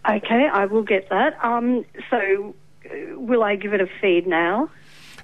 Okay, 0.08 0.48
I 0.52 0.66
will 0.66 0.82
get 0.82 1.08
that. 1.10 1.42
Um, 1.44 1.84
so, 2.10 2.54
uh, 2.84 3.18
will 3.18 3.42
I 3.42 3.56
give 3.56 3.72
it 3.72 3.80
a 3.80 3.88
feed 4.00 4.26
now? 4.26 4.70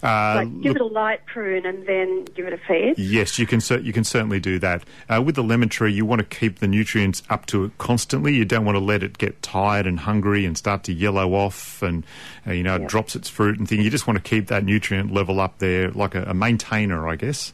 Uh, 0.03 0.35
like, 0.37 0.61
give 0.61 0.77
it 0.77 0.81
a 0.81 0.87
light 0.87 1.27
prune 1.27 1.67
and 1.67 1.87
then 1.87 2.25
give 2.27 2.47
it 2.47 2.53
a 2.53 2.59
feed? 2.59 2.97
Yes, 2.99 3.38
you 3.38 3.47
can 3.47 3.61
you 3.85 3.93
can 3.93 4.05
certainly 4.05 4.38
do 4.38 4.59
that. 4.61 4.85
Uh, 5.09 5.21
with 5.21 5.35
the 5.35 5.43
lemon 5.43 5.69
tree, 5.69 5.93
you 5.93 6.07
want 6.07 6.21
to 6.21 6.25
keep 6.25 6.61
the 6.61 6.69
nutrients 6.69 7.23
up 7.29 7.47
to 7.47 7.64
it 7.64 7.79
constantly. 7.79 8.35
You 8.35 8.45
don't 8.45 8.64
want 8.64 8.77
to 8.77 8.85
let 8.85 9.03
it 9.03 9.19
get 9.19 9.43
tired 9.43 9.87
and 9.87 9.99
hungry 9.99 10.45
and 10.45 10.57
start 10.57 10.85
to 10.85 10.93
yellow 10.93 11.35
off 11.35 11.83
and 11.83 12.05
uh, 12.47 12.53
you 12.53 12.62
know 12.62 12.77
it 12.77 12.87
drops 12.87 13.17
its 13.17 13.29
fruit 13.29 13.59
and 13.59 13.69
thing. 13.69 13.81
You 13.81 13.91
just 13.91 14.07
want 14.07 14.23
to 14.23 14.23
keep 14.23 14.47
that 14.49 14.64
nutrient 14.64 15.12
level 15.12 15.41
up 15.41 15.59
there, 15.59 15.91
like 15.91 16.14
a, 16.14 16.23
a 16.25 16.35
maintainer, 16.35 17.09
I 17.09 17.17
guess. 17.17 17.53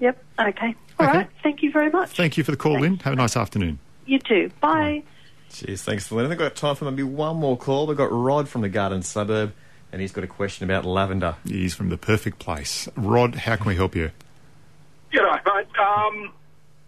Yep, 0.00 0.22
okay. 0.40 0.74
All 0.98 1.06
right. 1.06 1.16
Okay. 1.16 1.28
thank 1.42 1.62
you 1.62 1.70
very 1.70 1.90
much. 1.90 2.10
Thank 2.10 2.36
you 2.36 2.44
for 2.44 2.52
the 2.52 2.56
call, 2.56 2.80
Lynn. 2.80 2.98
Have 2.98 3.12
a 3.12 3.16
nice 3.16 3.36
afternoon. 3.36 3.78
You 4.06 4.18
too. 4.18 4.50
Bye. 4.60 5.02
Cheers, 5.52 5.82
thanks, 5.82 6.10
Lynn. 6.10 6.24
I 6.24 6.28
think 6.28 6.40
we've 6.40 6.48
got 6.48 6.56
time 6.56 6.76
for 6.76 6.86
maybe 6.86 7.02
one 7.02 7.36
more 7.36 7.56
call. 7.58 7.86
We've 7.86 7.96
got 7.96 8.10
Rod 8.10 8.48
from 8.48 8.62
the 8.62 8.70
Garden 8.70 9.02
Suburb, 9.02 9.52
and 9.92 10.00
he's 10.00 10.12
got 10.12 10.24
a 10.24 10.28
question 10.28 10.64
about 10.64 10.84
lavender. 10.86 11.36
He's 11.46 11.74
from 11.74 11.90
the 11.90 11.98
perfect 11.98 12.38
place. 12.38 12.88
Rod, 12.96 13.34
how 13.34 13.56
can 13.56 13.66
we 13.66 13.76
help 13.76 13.94
you? 13.94 14.10
G'day, 15.12 15.44
mate. 15.44 15.66
Um, 15.78 16.32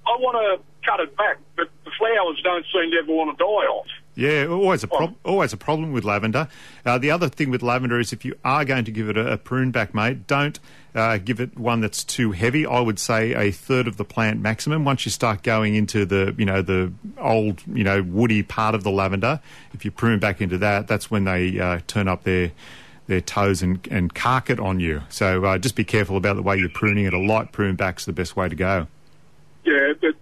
I 0.07 0.17
want 0.19 0.61
to 0.61 0.89
cut 0.89 1.01
it 1.01 1.15
back, 1.17 1.39
but 1.57 1.69
the 1.85 1.91
flowers 1.99 2.41
don't 2.43 2.65
seem 2.73 2.91
to 2.93 2.99
ever 2.99 3.13
want 3.13 3.37
to 3.37 3.43
die 3.45 3.45
off. 3.45 3.87
Yeah, 4.17 4.47
always 4.47 4.85
a 4.85 4.89
prob- 4.89 5.17
always 5.25 5.53
a 5.53 5.57
problem 5.57 5.93
with 5.93 6.05
lavender. 6.05 6.49
Uh, 6.87 6.99
the 6.99 7.11
other 7.11 7.29
thing 7.29 7.51
with 7.51 7.63
lavender 7.63 7.99
is 7.99 8.13
if 8.13 8.25
you 8.25 8.37
are 8.45 8.65
going 8.65 8.85
to 8.85 8.93
give 8.93 9.09
it 9.09 9.17
a, 9.17 9.33
a 9.33 9.37
prune 9.37 9.73
back, 9.73 9.93
mate, 9.93 10.29
don't 10.29 10.61
uh, 10.95 11.19
give 11.19 11.41
it 11.41 11.59
one 11.59 11.81
that's 11.81 12.05
too 12.05 12.31
heavy. 12.31 12.65
I 12.65 12.79
would 12.79 13.01
say 13.01 13.35
a 13.35 13.51
third 13.51 13.89
of 13.89 13.97
the 13.97 14.05
plant 14.05 14.41
maximum. 14.41 14.85
Once 14.85 15.05
you 15.05 15.11
start 15.11 15.43
going 15.43 15.75
into 15.75 16.07
the 16.07 16.35
you 16.39 16.45
know 16.45 16.63
the 16.63 16.93
old 17.19 17.63
you 17.67 17.83
know 17.83 18.03
woody 18.03 18.45
part 18.45 18.77
of 18.77 18.85
the 18.85 18.91
lavender, 18.91 19.41
if 19.73 19.85
you 19.85 19.91
prune 19.91 20.21
back 20.21 20.41
into 20.41 20.59
that, 20.59 20.87
that's 20.87 21.11
when 21.11 21.25
they 21.25 21.59
uh, 21.59 21.81
turn 21.89 22.07
up 22.07 22.23
their 22.23 22.53
their 23.07 23.21
toes 23.21 23.63
and, 23.63 23.87
and 23.91 24.15
cark 24.15 24.49
it 24.49 24.61
on 24.61 24.81
you. 24.81 25.03
So 25.09 25.45
uh, 25.45 25.59
just 25.59 25.75
be 25.75 25.85
careful 25.85 26.17
about 26.17 26.37
the 26.37 26.43
way 26.43 26.57
you're 26.57 26.69
pruning 26.69 27.05
it. 27.05 27.13
A 27.13 27.19
light 27.19 27.53
prune 27.53 27.77
back's 27.77 28.05
the 28.05 28.13
best 28.13 28.37
way 28.37 28.49
to 28.49 28.55
go. 28.55 28.87
Yeah, 29.65 29.93
but 30.01 30.15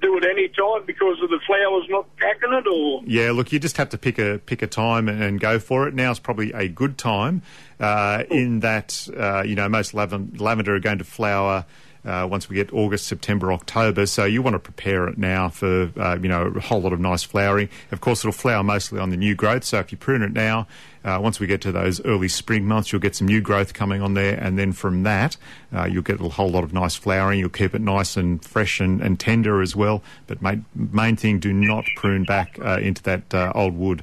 do 0.00 0.16
it 0.18 0.24
any 0.24 0.48
time 0.48 0.84
because 0.86 1.20
of 1.22 1.30
the 1.30 1.38
flowers 1.46 1.86
not 1.88 2.06
cracking 2.16 2.52
it, 2.52 2.66
or 2.66 3.02
Yeah, 3.06 3.32
look, 3.32 3.52
you 3.52 3.58
just 3.58 3.76
have 3.76 3.88
to 3.90 3.98
pick 3.98 4.18
a 4.18 4.38
pick 4.38 4.62
a 4.62 4.66
time 4.66 5.08
and 5.08 5.40
go 5.40 5.58
for 5.58 5.88
it. 5.88 5.94
Now 5.94 6.10
Now's 6.10 6.18
probably 6.18 6.52
a 6.52 6.66
good 6.66 6.98
time, 6.98 7.42
uh, 7.78 8.24
in 8.30 8.60
that 8.60 9.08
uh, 9.16 9.42
you 9.42 9.54
know 9.54 9.68
most 9.68 9.92
laven- 9.92 10.40
lavender 10.40 10.74
are 10.74 10.80
going 10.80 10.98
to 10.98 11.04
flower. 11.04 11.64
Uh, 12.02 12.26
once 12.28 12.48
we 12.48 12.56
get 12.56 12.72
August, 12.72 13.06
September, 13.06 13.52
October, 13.52 14.06
so 14.06 14.24
you 14.24 14.40
want 14.40 14.54
to 14.54 14.58
prepare 14.58 15.06
it 15.06 15.18
now 15.18 15.50
for 15.50 15.92
uh, 15.98 16.16
you 16.20 16.28
know 16.30 16.46
a 16.46 16.60
whole 16.60 16.80
lot 16.80 16.94
of 16.94 16.98
nice 16.98 17.22
flowering. 17.22 17.68
Of 17.92 18.00
course, 18.00 18.20
it'll 18.20 18.32
flower 18.32 18.62
mostly 18.62 18.98
on 18.98 19.10
the 19.10 19.18
new 19.18 19.34
growth. 19.34 19.64
So 19.64 19.78
if 19.80 19.92
you 19.92 19.98
prune 19.98 20.22
it 20.22 20.32
now, 20.32 20.66
uh, 21.04 21.18
once 21.22 21.40
we 21.40 21.46
get 21.46 21.60
to 21.62 21.72
those 21.72 22.04
early 22.04 22.28
spring 22.28 22.66
months, 22.66 22.92
you'll 22.92 23.00
get 23.00 23.16
some 23.16 23.26
new 23.26 23.40
growth 23.40 23.72
coming 23.74 24.02
on 24.02 24.14
there, 24.14 24.36
and 24.38 24.58
then 24.58 24.72
from 24.72 25.02
that, 25.04 25.36
uh, 25.74 25.84
you'll 25.84 26.02
get 26.02 26.20
a 26.20 26.28
whole 26.28 26.50
lot 26.50 26.64
of 26.64 26.72
nice 26.72 26.94
flowering. 26.96 27.38
You'll 27.38 27.48
keep 27.48 27.74
it 27.74 27.80
nice 27.80 28.16
and 28.16 28.44
fresh 28.44 28.80
and, 28.80 29.00
and 29.00 29.18
tender 29.18 29.60
as 29.62 29.74
well. 29.74 30.02
But 30.26 30.42
main, 30.42 30.64
main 30.74 31.16
thing, 31.16 31.38
do 31.38 31.52
not 31.52 31.84
prune 31.96 32.24
back 32.24 32.58
uh, 32.62 32.78
into 32.80 33.02
that 33.04 33.32
uh, 33.34 33.52
old 33.54 33.74
wood. 33.76 34.02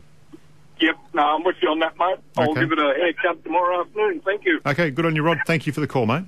yep, 0.79 0.95
no, 1.13 1.21
I'm 1.23 1.43
with 1.43 1.55
you 1.61 1.69
on 1.69 1.79
that, 1.79 1.97
mate. 1.97 2.17
I'll 2.37 2.51
Okay. 2.51 2.61
give 2.61 2.71
it 2.71 2.79
a 2.79 2.93
haircut 2.93 3.43
tomorrow 3.43 3.81
afternoon. 3.81 4.21
Thank 4.25 4.45
you. 4.45 4.59
Okay, 4.65 4.89
good 4.91 5.05
on 5.05 5.15
you, 5.15 5.23
Rod. 5.23 5.39
Thank 5.45 5.65
you 5.67 5.73
for 5.73 5.79
the 5.81 5.87
call, 5.87 6.05
mate. 6.05 6.25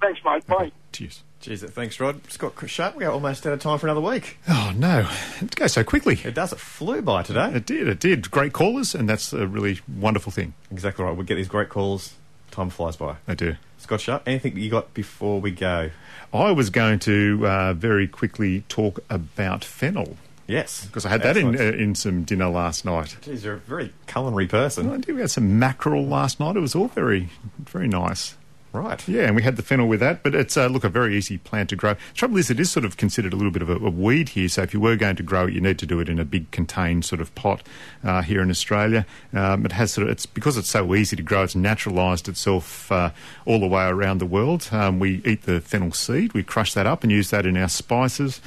Thanks, 0.00 0.20
mate. 0.24 0.46
Bye. 0.46 0.72
Cheers. 0.92 1.22
Cheers, 1.40 1.62
thanks, 1.64 1.98
Rod. 1.98 2.20
Scott 2.30 2.52
Sharp, 2.66 2.96
we're 2.96 3.08
almost 3.10 3.46
out 3.46 3.54
of 3.54 3.60
time 3.60 3.78
for 3.78 3.86
another 3.86 4.02
week. 4.02 4.36
Oh 4.46 4.72
no, 4.76 5.08
it 5.40 5.56
goes 5.56 5.72
so 5.72 5.82
quickly. 5.82 6.20
It 6.22 6.34
does. 6.34 6.52
It 6.52 6.58
flew 6.58 7.00
by 7.00 7.22
today. 7.22 7.50
It 7.54 7.64
did. 7.64 7.88
It 7.88 7.98
did. 7.98 8.30
Great 8.30 8.52
callers, 8.52 8.94
and 8.94 9.08
that's 9.08 9.32
a 9.32 9.46
really 9.46 9.80
wonderful 9.88 10.32
thing. 10.32 10.52
Exactly 10.70 11.02
right. 11.04 11.16
We 11.16 11.24
get 11.24 11.36
these 11.36 11.48
great 11.48 11.70
calls. 11.70 12.14
Time 12.50 12.68
flies 12.68 12.96
by. 12.96 13.16
I 13.26 13.34
do. 13.34 13.56
Scott 13.78 14.00
Sharp, 14.02 14.22
anything 14.26 14.56
you 14.58 14.68
got 14.70 14.92
before 14.92 15.40
we 15.40 15.50
go? 15.50 15.90
I 16.34 16.50
was 16.50 16.68
going 16.68 16.98
to 17.00 17.46
uh, 17.46 17.72
very 17.72 18.06
quickly 18.06 18.64
talk 18.68 18.98
about 19.08 19.64
fennel 19.64 20.16
Yes. 20.46 20.84
because 20.84 21.06
I 21.06 21.08
had 21.10 21.22
that 21.22 21.36
in 21.38 21.56
uh, 21.58 21.62
in 21.62 21.94
some 21.94 22.24
dinner 22.24 22.48
last 22.50 22.84
night. 22.84 23.16
Geez, 23.22 23.44
you're 23.44 23.54
a 23.54 23.58
very 23.58 23.92
culinary 24.08 24.46
person. 24.48 24.90
I 24.90 24.98
did. 24.98 25.14
We 25.14 25.20
had 25.22 25.30
some 25.30 25.58
mackerel 25.58 26.04
last 26.04 26.38
night. 26.38 26.56
It 26.56 26.60
was 26.60 26.74
all 26.74 26.88
very, 26.88 27.30
very 27.60 27.88
nice. 27.88 28.34
Right. 28.72 29.06
Yeah, 29.08 29.22
and 29.22 29.34
we 29.34 29.42
had 29.42 29.56
the 29.56 29.62
fennel 29.62 29.88
with 29.88 29.98
that, 29.98 30.22
but 30.22 30.32
it's 30.32 30.56
uh, 30.56 30.68
look 30.68 30.84
a 30.84 30.88
very 30.88 31.16
easy 31.16 31.38
plant 31.38 31.70
to 31.70 31.76
grow. 31.76 31.96
trouble 32.14 32.36
is, 32.36 32.50
it 32.50 32.60
is 32.60 32.70
sort 32.70 32.84
of 32.84 32.96
considered 32.96 33.32
a 33.32 33.36
little 33.36 33.50
bit 33.50 33.62
of 33.62 33.70
a, 33.70 33.74
a 33.74 33.90
weed 33.90 34.30
here. 34.30 34.48
So 34.48 34.62
if 34.62 34.72
you 34.72 34.78
were 34.78 34.94
going 34.94 35.16
to 35.16 35.24
grow 35.24 35.48
it, 35.48 35.54
you 35.54 35.60
need 35.60 35.78
to 35.80 35.86
do 35.86 35.98
it 35.98 36.08
in 36.08 36.20
a 36.20 36.24
big 36.24 36.48
contained 36.52 37.04
sort 37.04 37.20
of 37.20 37.34
pot 37.34 37.64
uh, 38.04 38.22
here 38.22 38.40
in 38.40 38.48
Australia. 38.48 39.06
Um, 39.32 39.66
it 39.66 39.72
has 39.72 39.92
sort 39.92 40.06
of 40.06 40.12
it's 40.12 40.24
because 40.24 40.56
it's 40.56 40.70
so 40.70 40.94
easy 40.94 41.16
to 41.16 41.22
grow. 41.22 41.42
It's 41.42 41.56
naturalised 41.56 42.28
itself 42.28 42.92
uh, 42.92 43.10
all 43.44 43.58
the 43.58 43.66
way 43.66 43.86
around 43.86 44.18
the 44.18 44.26
world. 44.26 44.68
Um, 44.70 45.00
we 45.00 45.20
eat 45.24 45.42
the 45.42 45.60
fennel 45.60 45.90
seed, 45.90 46.32
we 46.32 46.44
crush 46.44 46.72
that 46.74 46.86
up 46.86 47.02
and 47.02 47.10
use 47.10 47.30
that 47.30 47.46
in 47.46 47.56
our 47.56 47.68
spices. 47.68 48.40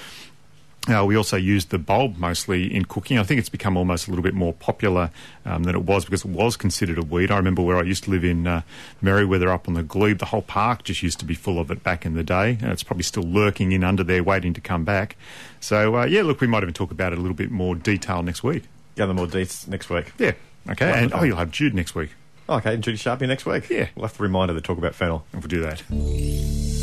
Uh, 0.90 1.06
we 1.06 1.16
also 1.16 1.38
use 1.38 1.66
the 1.66 1.78
bulb 1.78 2.18
mostly 2.18 2.74
in 2.74 2.84
cooking. 2.84 3.18
I 3.18 3.24
think 3.24 3.40
it's 3.40 3.48
become 3.48 3.78
almost 3.78 4.08
a 4.08 4.12
little 4.12 4.24
bit 4.24 4.34
more 4.34 4.52
popular 4.52 5.12
um, 5.46 5.64
than 5.64 5.76
it 5.76 5.84
was 5.84 6.04
because 6.04 6.26
it 6.26 6.32
was 6.32 6.58
considered 6.58 6.98
a 6.98 7.02
weed. 7.02 7.32
I 7.32 7.38
remember 7.38 7.62
where 7.62 7.78
I 7.78 7.84
used 7.84 8.04
to 8.04 8.12
live 8.12 8.26
in 8.26 8.46
uh, 8.46 8.64
Merewether 9.02 9.48
up 9.48 9.70
on 9.70 9.76
the 9.76 9.84
Glebe, 9.84 10.18
the 10.18 10.26
whole 10.26 10.42
park 10.42 10.84
just 10.84 11.02
used 11.02 11.20
to 11.20 11.26
be 11.26 11.36
full 11.36 11.58
of 11.58 11.72
it 11.72 11.84
back 11.84 12.06
in 12.06 12.16
the 12.16 12.24
day. 12.24 12.58
And 12.62 12.72
it's 12.72 12.84
probably 12.84 13.04
still 13.04 13.24
lurking 13.24 13.72
in 13.72 13.82
under 13.82 14.04
there 14.04 14.24
waiting 14.24 14.54
to 14.56 14.62
come 14.62 14.84
back. 14.84 15.16
So, 15.62 15.96
uh, 15.96 16.06
yeah, 16.06 16.22
look, 16.22 16.42
we 16.42 16.48
might 16.48 16.64
even 16.64 16.74
talk 16.74 16.92
about 16.92 17.14
it 17.14 17.20
a 17.20 17.22
little 17.22 17.38
bit 17.38 17.50
more 17.50 17.76
detail 17.76 18.22
next 18.22 18.44
week. 18.44 18.64
Gather 18.98 19.14
more 19.14 19.28
deets 19.28 19.66
next 19.70 19.90
week. 19.90 20.12
Yeah, 20.20 20.34
okay. 20.70 20.92
And, 20.92 21.14
oh, 21.14 21.24
you'll 21.24 21.38
have 21.38 21.52
Jude 21.52 21.74
next 21.74 21.96
week. 21.96 22.10
Okay, 22.50 22.74
and 22.74 22.84
Judy 22.84 22.98
Sharpie 22.98 23.26
next 23.26 23.46
week. 23.46 23.70
Yeah. 23.70 23.88
We'll 23.96 24.06
have 24.06 24.18
to 24.18 24.24
remind 24.24 24.50
her 24.50 24.56
to 24.56 24.62
talk 24.62 24.78
about 24.78 24.96
fennel. 24.96 25.26
If 25.32 25.44
we 25.44 25.48
do 25.48 25.62
that. 25.62 26.83